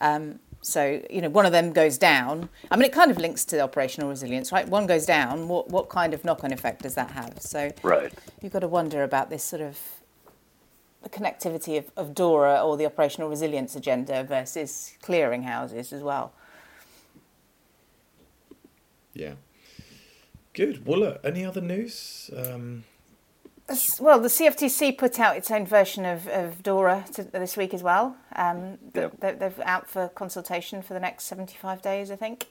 Um, 0.00 0.40
so, 0.60 1.02
you 1.08 1.20
know, 1.20 1.28
one 1.28 1.46
of 1.46 1.52
them 1.52 1.72
goes 1.72 1.98
down. 1.98 2.48
I 2.70 2.76
mean, 2.76 2.84
it 2.86 2.92
kind 2.92 3.10
of 3.12 3.18
links 3.18 3.44
to 3.46 3.60
operational 3.60 4.08
resilience, 4.10 4.50
right? 4.50 4.66
One 4.68 4.86
goes 4.86 5.06
down. 5.06 5.46
What, 5.46 5.68
what 5.70 5.88
kind 5.88 6.14
of 6.14 6.24
knock 6.24 6.42
on 6.42 6.52
effect 6.52 6.82
does 6.82 6.94
that 6.94 7.12
have? 7.12 7.40
So, 7.40 7.70
Right. 7.84 8.12
you've 8.40 8.52
got 8.52 8.60
to 8.60 8.68
wonder 8.68 9.02
about 9.04 9.30
this 9.30 9.42
sort 9.44 9.62
of 9.62 9.78
the 11.02 11.08
connectivity 11.08 11.78
of, 11.78 11.90
of 11.96 12.14
DORA 12.14 12.60
or 12.62 12.76
the 12.76 12.86
operational 12.86 13.28
resilience 13.28 13.74
agenda 13.76 14.22
versus 14.24 14.94
clearing 15.02 15.42
houses 15.42 15.92
as 15.92 16.02
well. 16.02 16.32
Yeah. 19.14 19.34
Good. 20.54 20.86
Well, 20.86 21.00
look. 21.00 21.20
Any 21.24 21.44
other 21.44 21.60
news? 21.60 22.30
Um, 22.36 22.84
Well, 24.00 24.20
the 24.20 24.28
CFTC 24.28 24.98
put 24.98 25.18
out 25.18 25.36
its 25.36 25.50
own 25.50 25.66
version 25.66 26.04
of, 26.04 26.26
of 26.28 26.62
DORA 26.62 27.04
to, 27.14 27.22
this 27.24 27.56
week 27.56 27.72
as 27.74 27.82
well. 27.82 28.16
Um, 28.36 28.78
Yep. 28.94 29.20
they, 29.20 29.32
they've 29.32 29.60
out 29.60 29.88
for 29.88 30.08
consultation 30.08 30.82
for 30.82 30.94
the 30.94 31.00
next 31.00 31.24
75 31.24 31.80
days, 31.82 32.10
I 32.10 32.16
think. 32.16 32.46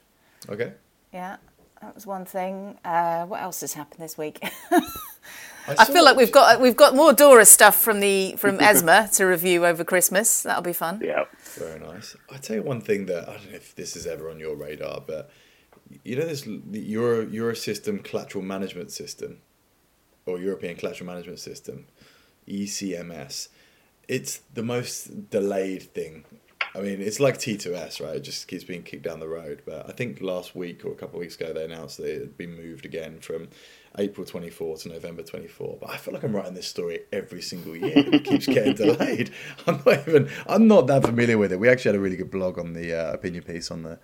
okay. 0.48 0.72
Yeah, 1.12 1.36
that 1.82 1.94
was 1.94 2.06
one 2.06 2.24
thing. 2.24 2.78
Uh, 2.84 3.26
what 3.26 3.40
else 3.42 3.60
has 3.60 3.74
happened 3.74 4.00
this 4.02 4.16
week? 4.16 4.42
I 5.68 5.74
saw- 5.74 5.92
feel 5.92 6.04
like 6.04 6.16
we've 6.16 6.32
got 6.32 6.60
we've 6.60 6.76
got 6.76 6.94
more 6.94 7.12
DORA 7.12 7.44
stuff 7.44 7.76
from 7.76 8.00
the 8.00 8.34
from 8.36 8.58
ESMA 8.60 9.08
to 9.14 9.24
review 9.24 9.64
over 9.66 9.84
Christmas. 9.84 10.42
That'll 10.42 10.62
be 10.62 10.72
fun. 10.72 11.00
Yeah. 11.02 11.24
Very 11.54 11.78
nice. 11.80 12.16
I 12.30 12.38
tell 12.38 12.56
you 12.56 12.62
one 12.62 12.80
thing 12.80 13.06
that 13.06 13.28
I 13.28 13.34
don't 13.36 13.50
know 13.50 13.56
if 13.56 13.74
this 13.74 13.96
is 13.96 14.06
ever 14.06 14.30
on 14.30 14.38
your 14.40 14.56
radar, 14.56 15.02
but 15.06 15.30
you 16.04 16.16
know 16.16 16.26
this 16.26 16.42
the 16.42 16.80
Euro 16.80 17.26
Euro 17.28 17.54
system 17.54 17.98
collateral 17.98 18.44
management 18.44 18.90
system, 18.90 19.38
or 20.26 20.38
European 20.38 20.76
collateral 20.76 21.06
management 21.06 21.38
system, 21.38 21.86
ECMS. 22.48 23.48
It's 24.08 24.40
the 24.52 24.62
most 24.62 25.30
delayed 25.30 25.94
thing. 25.94 26.24
I 26.74 26.80
mean, 26.80 27.02
it's 27.02 27.20
like 27.20 27.38
T2S, 27.38 28.02
right? 28.02 28.16
It 28.16 28.20
just 28.20 28.48
keeps 28.48 28.64
being 28.64 28.82
kicked 28.82 29.02
down 29.02 29.20
the 29.20 29.28
road. 29.28 29.62
But 29.66 29.88
I 29.88 29.92
think 29.92 30.22
last 30.22 30.56
week 30.56 30.84
or 30.84 30.92
a 30.92 30.94
couple 30.94 31.16
of 31.16 31.20
weeks 31.20 31.36
ago, 31.36 31.52
they 31.52 31.64
announced 31.64 31.98
that 31.98 32.06
it 32.06 32.20
had 32.20 32.38
been 32.38 32.56
moved 32.56 32.86
again 32.86 33.20
from 33.20 33.48
April 33.98 34.26
24 34.26 34.78
to 34.78 34.88
November 34.88 35.22
24. 35.22 35.78
But 35.82 35.90
I 35.90 35.98
feel 35.98 36.14
like 36.14 36.22
I'm 36.22 36.34
writing 36.34 36.54
this 36.54 36.66
story 36.66 37.00
every 37.12 37.42
single 37.42 37.76
year. 37.76 37.92
It 37.94 38.24
keeps 38.24 38.46
getting 38.46 38.74
delayed. 38.76 39.32
I'm 39.66 39.82
not 39.84 40.08
even, 40.08 40.30
I'm 40.46 40.66
not 40.66 40.86
that 40.86 41.04
familiar 41.04 41.36
with 41.36 41.52
it. 41.52 41.60
We 41.60 41.68
actually 41.68 41.90
had 41.90 41.96
a 41.96 42.00
really 42.00 42.16
good 42.16 42.30
blog 42.30 42.58
on 42.58 42.72
the 42.72 42.94
uh, 42.94 43.12
opinion 43.12 43.42
piece 43.42 43.70
on 43.70 43.82
the 43.82 43.98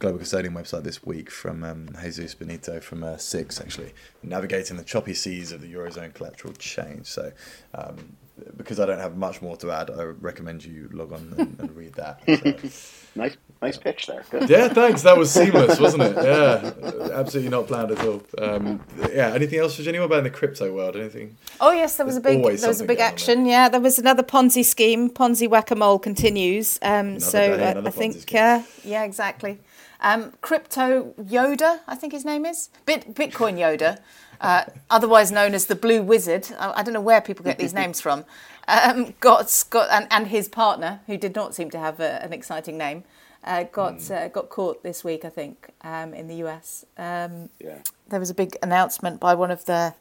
Global 0.00 0.18
Custodian 0.18 0.54
website 0.54 0.82
this 0.82 1.04
week 1.04 1.30
from 1.30 1.62
um, 1.62 1.88
Jesus 2.02 2.34
Benito 2.34 2.80
from 2.80 3.04
uh, 3.04 3.18
SIX, 3.18 3.60
actually, 3.60 3.94
navigating 4.24 4.76
the 4.76 4.84
choppy 4.84 5.14
seas 5.14 5.52
of 5.52 5.60
the 5.60 5.72
Eurozone 5.72 6.12
collateral 6.12 6.52
change. 6.54 7.06
So, 7.06 7.32
um, 7.72 8.16
because 8.56 8.80
I 8.80 8.86
don't 8.86 8.98
have 8.98 9.16
much 9.16 9.42
more 9.42 9.56
to 9.58 9.70
add, 9.70 9.90
I 9.90 10.04
recommend 10.04 10.64
you 10.64 10.88
log 10.92 11.12
on 11.12 11.34
and, 11.38 11.60
and 11.60 11.76
read 11.76 11.94
that. 11.94 12.20
So. 12.70 13.20
Nice, 13.20 13.36
nice 13.60 13.76
pitch 13.76 14.06
there. 14.06 14.24
Good. 14.30 14.48
Yeah, 14.48 14.68
thanks. 14.68 15.02
That 15.02 15.16
was 15.16 15.32
seamless, 15.32 15.80
wasn't 15.80 16.04
it? 16.04 16.16
Yeah, 16.16 17.10
absolutely 17.12 17.50
not 17.50 17.66
planned 17.66 17.90
at 17.90 18.06
all. 18.06 18.22
Um, 18.38 18.80
yeah. 19.12 19.32
Anything 19.34 19.58
else, 19.58 19.76
Virginia? 19.76 20.00
What 20.00 20.06
about 20.06 20.18
in 20.18 20.24
the 20.24 20.30
crypto 20.30 20.72
world? 20.72 20.94
Anything? 20.94 21.36
Oh 21.60 21.72
yes, 21.72 21.96
there 21.96 22.06
was 22.06 22.16
a 22.16 22.20
big 22.20 22.36
always 22.38 22.60
there 22.60 22.70
was 22.70 22.80
a 22.80 22.84
big 22.84 22.98
going 22.98 23.08
on 23.08 23.12
action. 23.12 23.46
Yeah, 23.46 23.68
there 23.68 23.80
was 23.80 23.98
another 23.98 24.22
Ponzi 24.22 24.64
scheme. 24.64 25.10
Ponzi 25.10 25.48
whack 25.48 25.72
a 25.72 25.74
mole 25.74 25.98
continues. 25.98 26.78
Um, 26.82 27.18
so 27.18 27.38
day, 27.38 27.52
uh, 27.52 27.70
another 27.72 27.88
I 27.88 27.92
Ponzi 27.92 28.24
think 28.24 28.34
uh, 28.34 28.62
yeah, 28.84 29.02
exactly. 29.02 29.58
Um, 30.00 30.32
crypto 30.40 31.12
Yoda, 31.20 31.80
I 31.86 31.94
think 31.94 32.12
his 32.12 32.24
name 32.24 32.46
is 32.46 32.70
Bit, 32.86 33.14
Bitcoin 33.14 33.58
Yoda, 33.58 33.98
uh, 34.40 34.64
otherwise 34.88 35.30
known 35.30 35.52
as 35.54 35.66
the 35.66 35.74
Blue 35.74 36.02
Wizard. 36.02 36.48
I, 36.58 36.72
I 36.80 36.82
don't 36.82 36.94
know 36.94 37.00
where 37.00 37.20
people 37.20 37.44
get 37.44 37.58
these 37.58 37.74
names 37.74 38.00
from. 38.00 38.24
Um, 38.66 39.14
got 39.20 39.64
got 39.70 39.90
and, 39.90 40.06
and 40.10 40.28
his 40.28 40.48
partner, 40.48 41.00
who 41.06 41.16
did 41.16 41.34
not 41.34 41.54
seem 41.54 41.70
to 41.70 41.78
have 41.78 42.00
a, 42.00 42.22
an 42.22 42.32
exciting 42.32 42.78
name, 42.78 43.04
uh, 43.44 43.64
got 43.64 44.00
Hmm. 44.02 44.12
uh, 44.12 44.28
got 44.28 44.48
caught 44.48 44.82
this 44.82 45.04
week, 45.04 45.24
I 45.24 45.28
think, 45.28 45.68
um, 45.82 46.14
in 46.14 46.28
the 46.28 46.36
US. 46.46 46.84
Um, 46.96 47.50
Yeah. 47.58 47.78
there 48.08 48.20
was 48.20 48.30
a 48.30 48.34
big 48.34 48.56
announcement 48.62 49.20
by 49.20 49.34
one 49.34 49.50
of 49.50 49.64
the 49.66 49.94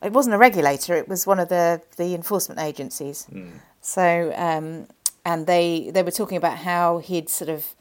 it 0.00 0.12
wasn't 0.12 0.34
a 0.34 0.38
regulator 0.38 0.94
it 0.96 1.08
was 1.08 1.26
one 1.26 1.40
of 1.40 1.48
the 1.48 1.82
the 1.96 2.14
enforcement 2.14 2.60
agencies 2.60 3.26
so 3.80 4.32
um 4.36 4.86
and 5.24 5.46
they 5.48 5.90
they 5.92 6.02
were 6.04 6.12
talking 6.12 6.36
about 6.36 6.58
how 6.58 6.98
he'd 6.98 7.28
sort 7.28 7.50
of 7.50 7.74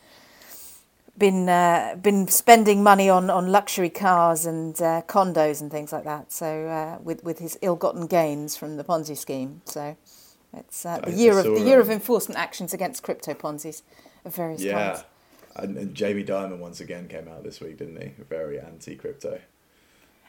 been 1.17 1.49
uh, 1.49 1.95
been 2.01 2.27
spending 2.27 2.83
money 2.83 3.09
on, 3.09 3.29
on 3.29 3.51
luxury 3.51 3.89
cars 3.89 4.45
and 4.45 4.79
uh, 4.81 5.01
condos 5.07 5.61
and 5.61 5.71
things 5.71 5.91
like 5.91 6.03
that. 6.03 6.31
So 6.31 6.67
uh, 6.67 7.01
with 7.01 7.23
with 7.23 7.39
his 7.39 7.57
ill-gotten 7.61 8.07
gains 8.07 8.55
from 8.55 8.77
the 8.77 8.83
Ponzi 8.83 9.17
scheme. 9.17 9.61
So 9.65 9.97
it's 10.53 10.85
uh, 10.85 10.99
the 10.99 11.11
year 11.11 11.37
of 11.37 11.45
the 11.45 11.61
year 11.61 11.79
of 11.79 11.89
enforcement 11.89 12.39
actions 12.39 12.73
against 12.73 13.03
crypto 13.03 13.33
Ponzi's 13.33 13.83
of 14.25 14.35
various 14.35 14.61
Yeah. 14.61 14.73
kinds. 14.93 15.03
And, 15.55 15.75
and 15.77 15.95
Jamie 15.95 16.23
Dimon 16.23 16.59
once 16.59 16.79
again 16.79 17.07
came 17.07 17.27
out 17.27 17.43
this 17.43 17.59
week, 17.59 17.77
didn't 17.79 17.99
he? 17.99 18.09
Very 18.29 18.59
anti-crypto. 18.59 19.39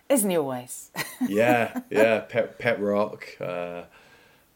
Isn't 0.09 0.31
he 0.31 0.38
always? 0.38 0.90
Yeah, 1.29 1.81
yeah. 1.90 2.20
Pet 2.20 2.59
Pet 2.59 2.81
Rock. 2.81 3.27
Uh, 3.40 3.83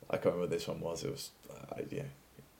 I 0.08 0.16
can't 0.16 0.26
remember 0.26 0.40
what 0.42 0.50
this 0.50 0.66
one 0.68 0.80
was. 0.80 1.04
It 1.04 1.10
was, 1.10 1.30
uh, 1.50 1.82
yeah. 1.90 2.04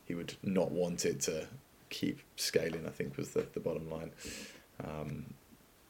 He 0.05 0.15
would 0.15 0.35
not 0.43 0.73
want 0.73 1.05
it 1.07 1.21
to 1.23 1.47
keep 1.93 2.21
scaling. 2.37 2.85
I 2.87 2.91
think 2.91 3.17
was 3.17 3.31
the, 3.31 3.47
the 3.55 3.61
bottom 3.61 3.89
line. 3.91 4.11
Um, 4.83 5.35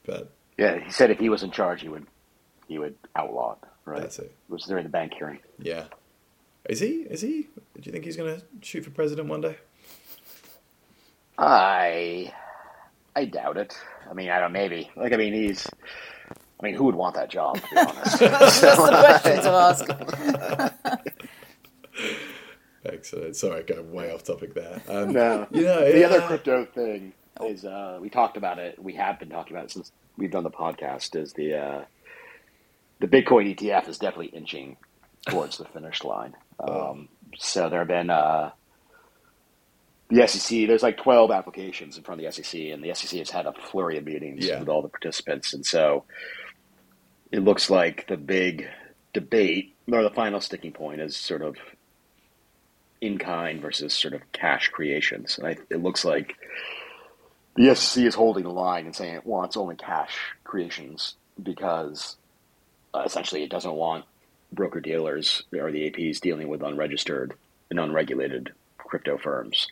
but 0.04 0.30
Yeah, 0.58 0.78
he 0.84 0.90
said 0.90 1.10
if 1.10 1.18
he 1.18 1.28
was 1.30 1.42
in 1.42 1.50
charge, 1.50 1.80
he 1.80 1.88
would 1.88 2.06
he 2.68 2.78
would 2.78 2.96
outlaw 3.16 3.52
it. 3.52 3.68
Right. 3.84 4.00
that's 4.00 4.18
it. 4.18 4.26
It 4.48 4.52
was 4.52 4.64
during 4.64 4.84
the 4.84 4.90
bank 4.90 5.14
hearing. 5.14 5.38
Yeah. 5.58 5.84
Is 6.68 6.78
he? 6.80 7.06
Is 7.10 7.20
he? 7.20 7.48
Do 7.74 7.82
you 7.82 7.92
think 7.92 8.04
he's 8.04 8.16
going 8.16 8.36
to 8.38 8.44
shoot 8.60 8.84
for 8.84 8.90
president 8.90 9.28
one 9.28 9.40
day? 9.40 9.56
I 11.38 12.32
I 13.16 13.24
doubt 13.24 13.56
it. 13.56 13.76
I 14.08 14.14
mean, 14.14 14.30
I 14.30 14.38
don't. 14.40 14.52
Maybe. 14.52 14.90
Like, 14.96 15.12
I 15.12 15.16
mean, 15.16 15.32
he's. 15.32 15.66
I 16.30 16.64
mean, 16.66 16.74
who 16.76 16.84
would 16.84 16.94
want 16.94 17.16
that 17.16 17.28
job? 17.30 17.56
To 17.56 17.62
be 17.70 17.76
honest. 17.78 18.18
That's 18.20 18.60
the 18.60 18.76
question 18.76 19.42
to 19.42 19.50
ask. 19.50 19.84
Excellent. 22.92 23.36
Sorry, 23.36 23.62
going 23.62 23.92
way 23.92 24.12
off 24.12 24.24
topic 24.24 24.54
there. 24.54 24.80
Um, 24.88 25.12
no. 25.12 25.46
You 25.50 25.62
know, 25.62 25.90
the 25.92 26.00
yeah. 26.00 26.06
other 26.06 26.20
crypto 26.22 26.64
thing 26.66 27.12
is 27.44 27.64
uh, 27.64 27.98
we 28.00 28.10
talked 28.10 28.36
about 28.36 28.58
it. 28.58 28.82
We 28.82 28.94
have 28.94 29.18
been 29.18 29.30
talking 29.30 29.56
about 29.56 29.66
it 29.66 29.70
since 29.70 29.90
we've 30.16 30.30
done 30.30 30.44
the 30.44 30.50
podcast. 30.50 31.16
Is 31.16 31.32
the 31.32 31.54
uh, 31.54 31.84
the 33.00 33.06
Bitcoin 33.08 33.56
ETF 33.56 33.88
is 33.88 33.98
definitely 33.98 34.26
inching 34.26 34.76
towards 35.26 35.58
the 35.58 35.64
finish 35.66 36.04
line. 36.04 36.34
Um, 36.62 37.08
so 37.38 37.68
there 37.68 37.80
have 37.80 37.88
been 37.88 38.08
uh, 38.08 38.50
the 40.10 40.28
SEC. 40.28 40.68
There's 40.68 40.82
like 40.82 40.96
12 40.96 41.32
applications 41.32 41.96
in 41.96 42.04
front 42.04 42.20
of 42.22 42.26
the 42.36 42.42
SEC, 42.42 42.60
and 42.60 42.84
the 42.84 42.94
SEC 42.94 43.18
has 43.18 43.30
had 43.30 43.46
a 43.46 43.52
flurry 43.52 43.98
of 43.98 44.04
meetings 44.04 44.46
Yeah. 44.46 44.60
with 44.60 44.68
all 44.68 44.80
the 44.80 44.88
participants, 44.88 45.54
and 45.54 45.66
so 45.66 46.04
it 47.32 47.40
looks 47.40 47.68
like 47.68 48.06
the 48.06 48.16
big 48.16 48.68
debate 49.12 49.74
or 49.90 50.02
the 50.04 50.10
final 50.10 50.40
sticking 50.40 50.70
point 50.72 51.00
is 51.00 51.16
sort 51.16 51.42
of 51.42 51.56
in 53.02 53.18
kind 53.18 53.60
versus 53.60 53.92
sort 53.92 54.14
of 54.14 54.22
cash 54.32 54.68
creations. 54.68 55.36
And 55.36 55.46
I, 55.48 55.56
it 55.68 55.82
looks 55.82 56.04
like 56.04 56.36
the 57.56 57.74
SEC 57.74 58.04
is 58.04 58.14
holding 58.14 58.44
the 58.44 58.50
line 58.50 58.86
and 58.86 58.94
saying 58.94 59.14
it 59.14 59.26
wants 59.26 59.56
only 59.56 59.74
cash 59.74 60.16
creations 60.44 61.16
because 61.42 62.16
uh, 62.94 63.02
essentially 63.04 63.42
it 63.42 63.50
doesn't 63.50 63.74
want 63.74 64.04
broker 64.52 64.80
dealers 64.80 65.42
or 65.52 65.72
the 65.72 65.90
APs 65.90 66.20
dealing 66.20 66.46
with 66.46 66.62
unregistered 66.62 67.34
and 67.70 67.80
unregulated 67.80 68.52
crypto 68.78 69.18
firms 69.18 69.66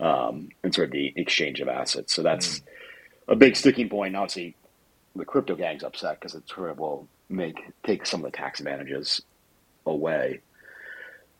um, 0.00 0.48
and 0.62 0.74
sort 0.74 0.86
of 0.88 0.92
the 0.92 1.12
exchange 1.16 1.60
of 1.60 1.68
assets. 1.68 2.14
So 2.14 2.22
that's 2.22 2.62
a 3.28 3.36
big 3.36 3.56
sticking 3.56 3.90
point. 3.90 4.08
And 4.08 4.16
obviously, 4.16 4.56
the 5.14 5.26
crypto 5.26 5.54
gang's 5.54 5.84
upset 5.84 6.18
because 6.18 6.34
it 6.34 6.48
sort 6.48 6.70
of 6.70 6.78
will 6.78 7.08
make 7.28 7.56
take 7.82 8.06
some 8.06 8.24
of 8.24 8.32
the 8.32 8.36
tax 8.36 8.60
advantages 8.60 9.20
away. 9.84 10.40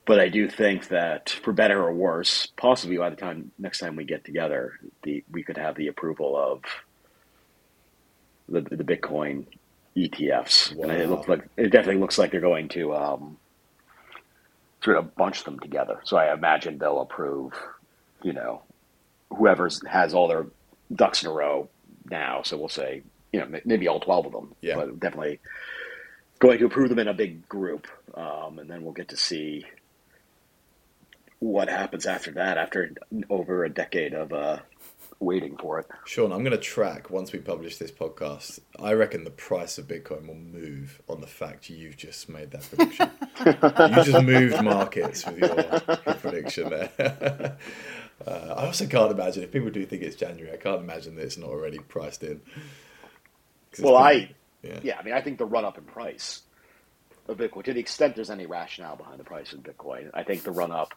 But 0.06 0.20
I 0.20 0.28
do 0.28 0.48
think 0.48 0.88
that, 0.88 1.30
for 1.30 1.52
better 1.52 1.82
or 1.82 1.92
worse, 1.94 2.46
possibly 2.58 2.98
by 2.98 3.08
the 3.10 3.16
time 3.16 3.52
next 3.58 3.78
time 3.78 3.96
we 3.96 4.04
get 4.04 4.24
together, 4.24 4.72
the 5.02 5.24
we 5.30 5.42
could 5.42 5.56
have 5.56 5.76
the 5.76 5.88
approval 5.88 6.36
of 6.36 6.62
the 8.48 8.60
the 8.60 8.84
Bitcoin 8.84 9.46
ETFs, 9.96 10.72
and 10.72 10.90
it 10.92 11.08
looks 11.08 11.26
like 11.28 11.48
it 11.56 11.70
definitely 11.70 12.00
looks 12.00 12.18
like 12.18 12.30
they're 12.32 12.40
going 12.40 12.68
to 12.70 12.94
um, 12.94 13.38
sort 14.82 14.98
of 14.98 15.14
bunch 15.16 15.44
them 15.44 15.58
together. 15.58 16.00
So 16.04 16.18
I 16.18 16.34
imagine 16.34 16.76
they'll 16.78 17.00
approve, 17.00 17.52
you 18.22 18.34
know, 18.34 18.62
whoever's 19.30 19.80
has 19.86 20.12
all 20.12 20.28
their 20.28 20.46
ducks 20.94 21.22
in 21.22 21.30
a 21.30 21.32
row 21.32 21.70
now. 22.10 22.42
So 22.42 22.58
we'll 22.58 22.68
say, 22.68 23.02
you 23.32 23.40
know, 23.40 23.48
maybe 23.64 23.88
all 23.88 24.00
twelve 24.00 24.26
of 24.26 24.32
them, 24.32 24.54
Yeah. 24.60 24.76
but 24.76 25.00
definitely 25.00 25.40
going 26.40 26.58
to 26.58 26.66
approve 26.66 26.90
them 26.90 26.98
in 26.98 27.08
a 27.08 27.14
big 27.14 27.48
group, 27.48 27.86
um, 28.14 28.58
and 28.58 28.68
then 28.68 28.82
we'll 28.82 28.92
get 28.92 29.08
to 29.08 29.16
see 29.16 29.64
what 31.38 31.68
happens 31.68 32.06
after 32.06 32.32
that. 32.32 32.58
After 32.58 32.94
over 33.28 33.64
a 33.64 33.70
decade 33.70 34.14
of 34.14 34.32
uh, 34.32 34.58
waiting 35.20 35.56
for 35.56 35.80
it. 35.80 35.86
Sean, 36.04 36.32
I'm 36.32 36.40
going 36.44 36.52
to 36.52 36.58
track 36.58 37.10
once 37.10 37.32
we 37.32 37.38
publish 37.38 37.78
this 37.78 37.90
podcast. 37.90 38.60
I 38.78 38.92
reckon 38.92 39.24
the 39.24 39.30
price 39.30 39.78
of 39.78 39.86
Bitcoin 39.86 40.26
will 40.26 40.34
move 40.34 41.00
on 41.08 41.20
the 41.20 41.26
fact 41.26 41.70
you've 41.70 41.96
just 41.96 42.28
made 42.28 42.50
that 42.52 42.62
prediction. 42.62 43.10
you 43.46 44.04
just 44.04 44.24
moved 44.24 44.62
markets 44.62 45.26
with 45.26 45.38
your, 45.38 45.98
your 46.06 46.14
prediction 46.16 46.70
there. 46.70 47.56
uh, 48.26 48.54
I 48.56 48.66
also 48.66 48.86
can't 48.86 49.12
imagine 49.12 49.42
if 49.42 49.52
people 49.52 49.70
do 49.70 49.84
think 49.86 50.02
it's 50.02 50.16
January. 50.16 50.52
I 50.52 50.58
can't 50.60 50.80
imagine 50.80 51.16
that 51.16 51.22
it's 51.22 51.38
not 51.38 51.50
already 51.50 51.78
priced 51.78 52.22
in. 52.22 52.40
Well, 53.80 53.94
been- 53.94 54.02
I 54.02 54.34
yeah. 54.62 54.80
yeah, 54.82 54.98
I 54.98 55.02
mean, 55.02 55.14
I 55.14 55.20
think 55.20 55.38
the 55.38 55.44
run 55.44 55.64
up 55.64 55.76
in 55.76 55.84
price 55.84 56.42
of 57.28 57.36
Bitcoin, 57.36 57.64
to 57.64 57.72
the 57.74 57.80
extent 57.80 58.16
there's 58.16 58.30
any 58.30 58.46
rationale 58.46 58.96
behind 58.96 59.20
the 59.20 59.24
price 59.24 59.52
of 59.52 59.60
Bitcoin, 59.60 60.10
I 60.14 60.22
think 60.22 60.42
the 60.42 60.52
run 60.52 60.72
up 60.72 60.94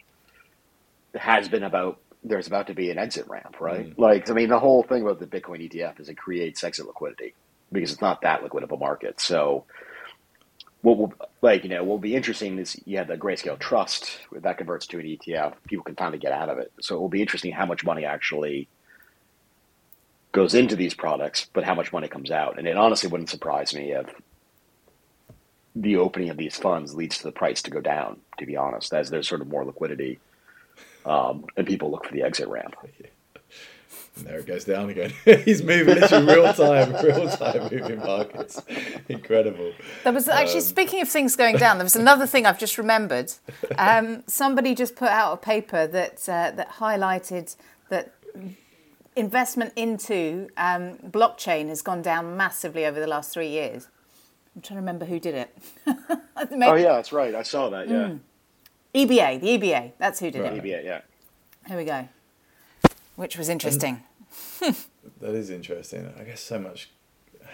has 1.19 1.49
been 1.49 1.63
about 1.63 1.99
there's 2.23 2.47
about 2.47 2.67
to 2.67 2.73
be 2.73 2.91
an 2.91 2.97
exit 2.97 3.27
ramp, 3.27 3.59
right? 3.59 3.89
Mm. 3.89 3.97
Like, 3.97 4.29
I 4.29 4.33
mean, 4.33 4.49
the 4.49 4.59
whole 4.59 4.83
thing 4.83 5.03
about 5.03 5.19
the 5.19 5.27
Bitcoin 5.27 5.71
ETF 5.71 5.99
is 5.99 6.09
it 6.09 6.15
creates 6.17 6.63
exit 6.63 6.87
liquidity 6.87 7.33
because 7.71 7.91
it's 7.91 8.01
not 8.01 8.21
that 8.21 8.43
liquid 8.43 8.63
of 8.63 8.71
a 8.71 8.77
market. 8.77 9.19
So, 9.21 9.65
what 10.81 10.97
will 10.97 11.13
like 11.41 11.63
you 11.63 11.69
know 11.69 11.83
what 11.83 11.89
will 11.89 11.97
be 11.97 12.15
interesting 12.15 12.59
is 12.59 12.79
you 12.85 12.97
have 12.97 13.07
the 13.07 13.17
Grayscale 13.17 13.59
Trust 13.59 14.19
that 14.31 14.57
converts 14.57 14.87
to 14.87 14.99
an 14.99 15.05
ETF, 15.05 15.55
people 15.67 15.83
can 15.83 15.95
finally 15.95 16.19
get 16.19 16.31
out 16.31 16.49
of 16.49 16.59
it. 16.59 16.71
So 16.79 16.95
it 16.95 16.99
will 16.99 17.09
be 17.09 17.21
interesting 17.21 17.51
how 17.51 17.65
much 17.65 17.83
money 17.83 18.05
actually 18.05 18.67
goes 20.31 20.53
into 20.53 20.75
these 20.75 20.93
products, 20.93 21.49
but 21.51 21.63
how 21.63 21.73
much 21.73 21.91
money 21.91 22.07
comes 22.07 22.29
out. 22.29 22.59
And 22.59 22.67
it 22.67 22.77
honestly 22.77 23.09
wouldn't 23.09 23.29
surprise 23.29 23.73
me 23.73 23.91
if 23.91 24.07
the 25.75 25.97
opening 25.97 26.29
of 26.29 26.37
these 26.37 26.55
funds 26.55 26.95
leads 26.95 27.17
to 27.17 27.23
the 27.23 27.31
price 27.31 27.61
to 27.63 27.71
go 27.71 27.81
down, 27.81 28.19
to 28.37 28.45
be 28.45 28.55
honest, 28.55 28.93
as 28.93 29.09
there's 29.09 29.27
sort 29.27 29.41
of 29.41 29.47
more 29.47 29.65
liquidity 29.65 30.19
um, 31.05 31.45
and 31.55 31.65
people 31.67 31.89
look 31.91 32.05
for 32.05 32.13
the 32.13 32.23
exit 32.23 32.47
ramp. 32.47 32.75
And 34.15 34.25
there 34.25 34.39
it 34.39 34.47
goes 34.47 34.65
down 34.65 34.89
again. 34.89 35.13
He's 35.45 35.61
moving 35.61 35.93
literally 35.99 36.25
real 36.33 36.51
time, 36.53 36.91
real 37.05 37.29
time 37.29 37.69
moving 37.71 37.99
markets. 37.99 38.59
Incredible. 39.07 39.73
There 40.03 40.11
was 40.13 40.27
actually, 40.27 40.55
Um, 40.55 40.61
speaking 40.61 41.01
of 41.01 41.09
things 41.09 41.35
going 41.35 41.57
down, 41.57 41.77
there 41.77 41.85
was 41.85 41.95
another 41.95 42.25
thing 42.25 42.45
I've 42.47 42.57
just 42.59 42.77
remembered. 42.77 43.31
Um, 43.77 44.23
somebody 44.25 44.73
just 44.73 44.95
put 44.95 45.09
out 45.09 45.33
a 45.33 45.37
paper 45.37 45.85
that 45.85 46.27
uh, 46.27 46.49
that 46.51 46.69
highlighted 46.79 47.55
that 47.89 48.11
investment 49.15 49.73
into 49.75 50.49
um, 50.57 50.95
blockchain 50.97 51.67
has 51.69 51.81
gone 51.83 52.01
down 52.01 52.35
massively 52.37 52.85
over 52.85 52.99
the 52.99 53.07
last 53.07 53.31
three 53.33 53.49
years. 53.49 53.87
I'm 54.55 54.61
trying 54.63 54.77
to 54.77 54.81
remember 54.81 55.05
who 55.05 55.19
did 55.19 55.35
it. 55.35 55.57
Maybe- 56.51 56.65
Oh 56.65 56.73
yeah, 56.75 56.93
that's 56.93 57.11
right. 57.11 57.35
I 57.35 57.43
saw 57.43 57.69
that. 57.69 57.87
Yeah, 57.87 58.13
EBA, 59.05 59.39
the 59.41 59.47
EBA. 59.57 59.91
That's 59.97 60.19
who 60.19 60.31
did 60.31 60.41
Right. 60.41 60.53
it. 60.53 60.63
EBA, 60.63 60.83
yeah. 60.83 61.01
Here 61.67 61.77
we 61.77 61.85
go. 61.85 62.07
Which 63.15 63.37
was 63.37 63.49
interesting. 63.49 64.03
That 65.21 65.33
is 65.33 65.49
interesting. 65.49 66.13
I 66.19 66.23
guess 66.23 66.41
so 66.41 66.59
much 66.59 66.91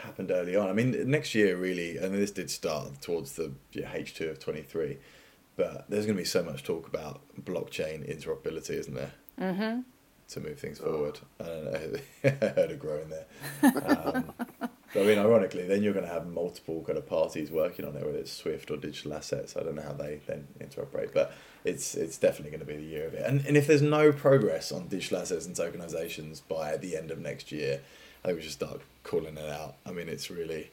happened 0.02 0.32
early 0.32 0.56
on. 0.56 0.70
I 0.70 0.74
mean, 0.74 1.10
next 1.10 1.36
year 1.36 1.56
really, 1.56 1.98
and 1.98 2.14
this 2.14 2.32
did 2.32 2.50
start 2.50 3.00
towards 3.00 3.34
the 3.34 3.54
yeah, 3.72 3.94
H2 3.94 4.32
of 4.32 4.40
23, 4.40 4.98
but 5.56 5.86
there's 5.88 6.06
going 6.06 6.18
to 6.18 6.22
be 6.22 6.26
so 6.26 6.44
much 6.44 6.64
talk 6.64 6.88
about 6.88 7.22
blockchain 7.46 8.04
interoperability, 8.10 8.72
isn't 8.72 8.96
there? 8.96 9.12
Mm-hmm. 9.40 9.82
To 10.30 10.40
move 10.40 10.60
things 10.60 10.80
forward. 10.80 11.20
I 11.40 11.44
don't 11.44 11.64
know. 11.66 12.00
I 12.24 12.48
heard 12.48 12.72
a 12.72 12.76
groan 12.76 13.10
there. 13.10 13.26
Um, 14.16 14.34
but 14.94 15.04
I 15.04 15.06
mean, 15.06 15.18
ironically, 15.18 15.66
then 15.68 15.82
you're 15.82 15.94
going 15.94 16.06
to 16.06 16.12
have 16.12 16.28
multiple 16.28 16.84
kind 16.86 16.98
of 16.98 17.08
parties 17.08 17.50
working 17.50 17.86
on 17.86 17.96
it, 17.96 18.06
whether 18.06 18.18
it's 18.18 18.32
Swift 18.32 18.70
or 18.70 18.78
digital 18.78 19.14
assets. 19.14 19.58
I 19.58 19.64
don't 19.64 19.76
know 19.76 19.82
how 19.82 19.94
they 19.94 20.22
then 20.28 20.48
interoperate, 20.60 21.14
but 21.14 21.34
it's 21.66 21.96
it's 21.96 22.18
definitely 22.18 22.52
going 22.52 22.60
to 22.60 22.66
be 22.66 22.76
the 22.76 22.84
year 22.84 23.08
of 23.08 23.14
it. 23.14 23.24
And 23.26 23.46
and 23.46 23.58
if 23.58 23.68
there's 23.68 23.82
no 23.82 24.12
progress 24.12 24.72
on 24.72 24.88
digital 24.88 25.20
assets 25.20 25.46
and 25.46 25.56
tokenizations 25.56 26.42
by 26.48 26.78
the 26.78 26.96
end 26.96 27.12
of 27.12 27.20
next 27.20 27.52
year, 27.52 27.82
I 28.24 28.28
think 28.28 28.38
we 28.38 28.44
should 28.44 28.52
start 28.52 28.82
calling 29.04 29.38
it 29.38 29.50
out. 29.50 29.76
I 29.86 29.92
mean, 29.92 30.08
it's 30.08 30.30
really, 30.30 30.72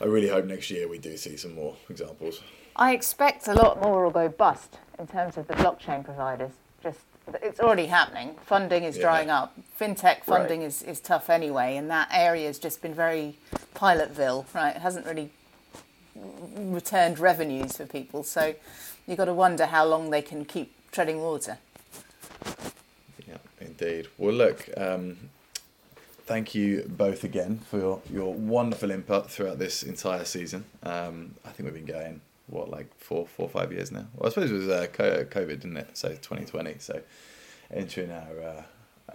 I 0.00 0.06
really 0.06 0.28
hope 0.28 0.44
next 0.44 0.70
year 0.70 0.88
we 0.88 0.98
do 0.98 1.16
see 1.16 1.36
some 1.36 1.54
more 1.54 1.76
examples. 1.88 2.40
I 2.76 2.92
expect 2.94 3.46
a 3.46 3.54
lot 3.54 3.80
more 3.80 4.04
will 4.04 4.10
go 4.10 4.28
bust 4.28 4.78
in 4.98 5.06
terms 5.06 5.36
of 5.36 5.46
the 5.46 5.54
blockchain 5.54 6.04
providers. 6.04 6.50
Just 6.82 6.98
it's 7.42 7.60
already 7.60 7.86
happening. 7.86 8.36
Funding 8.44 8.84
is 8.84 8.96
Yeah. 8.96 9.02
drying 9.02 9.30
up. 9.30 9.54
FinTech 9.78 10.24
funding 10.24 10.60
Right. 10.60 10.66
is, 10.66 10.82
is 10.82 11.00
tough 11.00 11.30
anyway, 11.30 11.76
and 11.76 11.90
that 11.90 12.08
area 12.12 12.46
has 12.46 12.58
just 12.58 12.82
been 12.82 12.94
very 12.94 13.36
pilotville, 13.74 14.46
right? 14.54 14.76
It 14.76 14.82
hasn't 14.82 15.06
really 15.06 15.30
returned 16.56 17.18
revenues 17.18 17.76
for 17.76 17.86
people. 17.86 18.22
So 18.22 18.54
you've 19.06 19.18
got 19.18 19.24
to 19.26 19.34
wonder 19.34 19.66
how 19.66 19.84
long 19.84 20.10
they 20.10 20.22
can 20.22 20.44
keep 20.44 20.74
treading 20.92 21.20
water. 21.20 21.58
Yeah, 23.26 23.38
indeed. 23.60 24.08
Well, 24.18 24.34
look, 24.34 24.68
um, 24.76 25.30
thank 26.26 26.54
you 26.54 26.84
both 26.88 27.24
again 27.24 27.60
for 27.70 27.78
your, 27.78 28.02
your 28.10 28.32
wonderful 28.32 28.90
input 28.90 29.30
throughout 29.30 29.58
this 29.58 29.82
entire 29.82 30.24
season. 30.24 30.64
Um, 30.82 31.34
I 31.44 31.50
think 31.50 31.70
we've 31.70 31.84
been 31.84 31.92
going, 31.94 32.20
what, 32.46 32.70
like 32.70 32.94
four, 32.98 33.26
four, 33.26 33.48
five 33.48 33.72
years 33.72 33.90
now? 33.92 34.06
Well, 34.14 34.26
I 34.26 34.30
suppose 34.30 34.50
it 34.50 34.54
was 34.54 34.68
uh, 34.68 34.86
COVID, 34.88 35.48
didn't 35.60 35.76
it? 35.76 35.96
So 35.96 36.08
2020. 36.08 36.76
So 36.78 37.00
entering 37.72 38.10
our, 38.10 38.40
uh, 38.40 38.62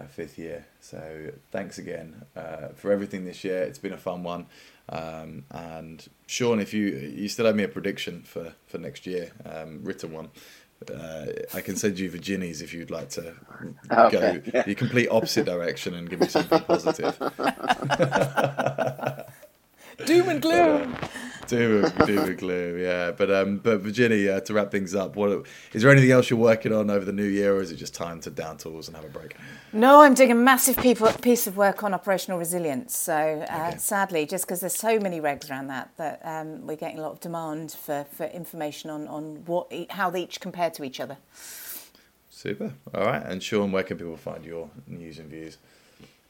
our 0.00 0.06
fifth 0.08 0.38
year. 0.38 0.66
So 0.80 1.30
thanks 1.50 1.78
again 1.78 2.24
uh, 2.36 2.68
for 2.74 2.92
everything 2.92 3.24
this 3.24 3.44
year. 3.44 3.62
It's 3.62 3.78
been 3.78 3.92
a 3.92 3.98
fun 3.98 4.22
one. 4.24 4.46
Um, 4.88 5.44
and 5.52 6.06
Sean, 6.26 6.58
if 6.60 6.74
you 6.74 6.86
you 6.88 7.28
still 7.28 7.46
have 7.46 7.54
me 7.54 7.62
a 7.62 7.68
prediction 7.68 8.22
for, 8.22 8.54
for 8.66 8.78
next 8.78 9.06
year, 9.06 9.30
um, 9.44 9.80
written 9.84 10.12
one, 10.12 10.30
Uh, 10.88 11.26
I 11.54 11.60
can 11.60 11.76
send 11.76 11.98
you 11.98 12.10
Virginia's 12.10 12.62
if 12.62 12.72
you'd 12.74 12.90
like 12.90 13.10
to 13.10 13.34
Okay. 13.92 14.40
go 14.52 14.62
the 14.62 14.74
complete 14.74 15.08
opposite 15.10 15.44
direction 15.46 15.94
and 15.94 16.08
give 16.10 16.20
me 16.20 16.26
something 16.28 16.60
positive. 16.64 17.16
Doom 20.06 20.28
and 20.30 20.40
gloom. 20.42 20.96
Doom, 21.50 21.84
and- 21.84 22.06
doom 22.06 22.18
and 22.28 22.38
gloom, 22.38 22.78
yeah. 22.80 23.10
But 23.10 23.30
um, 23.30 23.56
but 23.58 23.80
Virginia, 23.80 24.34
uh, 24.34 24.40
to 24.40 24.54
wrap 24.54 24.70
things 24.70 24.94
up, 24.94 25.16
what 25.16 25.44
is 25.72 25.82
there 25.82 25.90
anything 25.90 26.12
else 26.12 26.30
you're 26.30 26.38
working 26.38 26.72
on 26.72 26.88
over 26.90 27.04
the 27.04 27.12
new 27.12 27.24
year, 27.24 27.54
or 27.56 27.60
is 27.60 27.72
it 27.72 27.76
just 27.76 27.92
time 27.94 28.20
to 28.20 28.30
down 28.30 28.56
tools 28.56 28.86
and 28.86 28.96
have 28.96 29.04
a 29.04 29.08
break? 29.08 29.34
No, 29.72 30.00
I'm 30.02 30.14
doing 30.14 30.30
a 30.30 30.34
massive 30.36 30.76
people, 30.76 31.08
piece 31.14 31.46
of 31.48 31.56
work 31.56 31.82
on 31.82 31.92
operational 31.92 32.38
resilience. 32.38 32.96
So 32.96 33.14
uh, 33.50 33.66
Okay. 33.70 33.78
sadly, 33.78 34.26
just 34.26 34.44
because 34.46 34.60
there's 34.60 34.76
so 34.76 34.98
many 35.00 35.20
regs 35.20 35.50
around 35.50 35.66
that, 35.68 35.90
that 35.96 36.20
um, 36.24 36.66
we're 36.66 36.76
getting 36.76 36.98
a 36.98 37.02
lot 37.02 37.12
of 37.12 37.20
demand 37.20 37.72
for, 37.72 38.06
for 38.12 38.26
information 38.26 38.88
on, 38.90 39.08
on 39.08 39.42
what 39.46 39.72
e- 39.72 39.86
how 39.90 40.08
they 40.08 40.22
each 40.22 40.40
compare 40.40 40.70
to 40.70 40.84
each 40.84 41.00
other. 41.00 41.16
Super. 42.30 42.72
All 42.94 43.04
right. 43.06 43.22
And 43.26 43.42
Sean, 43.42 43.72
where 43.72 43.82
can 43.82 43.98
people 43.98 44.16
find 44.16 44.44
your 44.44 44.70
news 44.86 45.18
and 45.18 45.28
views? 45.28 45.58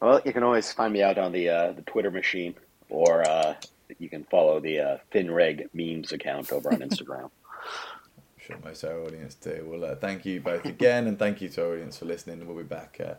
Well, 0.01 0.21
you 0.25 0.33
can 0.33 0.43
always 0.43 0.73
find 0.73 0.93
me 0.93 1.03
out 1.03 1.19
on 1.19 1.33
the 1.33 1.49
uh, 1.51 1.73
the 1.73 1.83
Twitter 1.83 2.11
machine, 2.11 2.55
or 2.89 3.23
uh, 3.29 3.55
you 3.99 4.09
can 4.09 4.25
follow 4.25 4.61
the 4.61 4.81
uh, 4.81 4.97
FinReg 5.13 5.69
memes 5.73 6.13
account 6.13 6.53
over 6.53 6.73
on 6.73 6.81
Instagram. 6.81 7.25
I'm 7.25 8.39
sure 8.39 8.57
most 8.65 8.85
of 8.85 8.91
our 8.91 9.05
audience 9.05 9.35
do. 9.35 9.67
Well, 9.71 9.85
uh, 9.85 9.97
thank 9.97 10.25
you 10.25 10.41
both 10.41 10.65
again, 10.65 11.07
and 11.07 11.19
thank 11.19 11.41
you 11.41 11.49
to 11.51 11.65
our 11.65 11.73
audience 11.73 11.99
for 11.99 12.07
listening. 12.07 12.47
We'll 12.47 12.57
be 12.57 12.63
back 12.63 12.99
uh, 13.01 13.15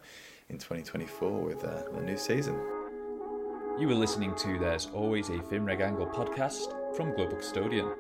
in 0.50 0.58
2024 0.58 1.42
with 1.42 1.64
uh, 1.64 1.84
a 1.94 2.02
new 2.02 2.18
season. 2.18 2.56
You 3.80 3.88
were 3.88 3.96
listening 3.96 4.36
to 4.36 4.60
There's 4.60 4.88
Always 4.88 5.30
a 5.30 5.40
FinReg 5.40 5.82
Angle 5.82 6.08
podcast 6.08 6.96
from 6.96 7.16
Global 7.16 7.38
Custodian. 7.38 7.92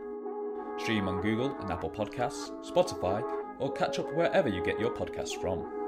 Stream 0.77 1.07
on 1.07 1.21
Google 1.21 1.55
and 1.61 1.71
Apple 1.71 1.89
Podcasts, 1.89 2.49
Spotify, 2.69 3.23
or 3.59 3.71
catch 3.71 3.99
up 3.99 4.13
wherever 4.13 4.49
you 4.49 4.63
get 4.63 4.79
your 4.79 4.91
podcasts 4.91 5.39
from. 5.39 5.80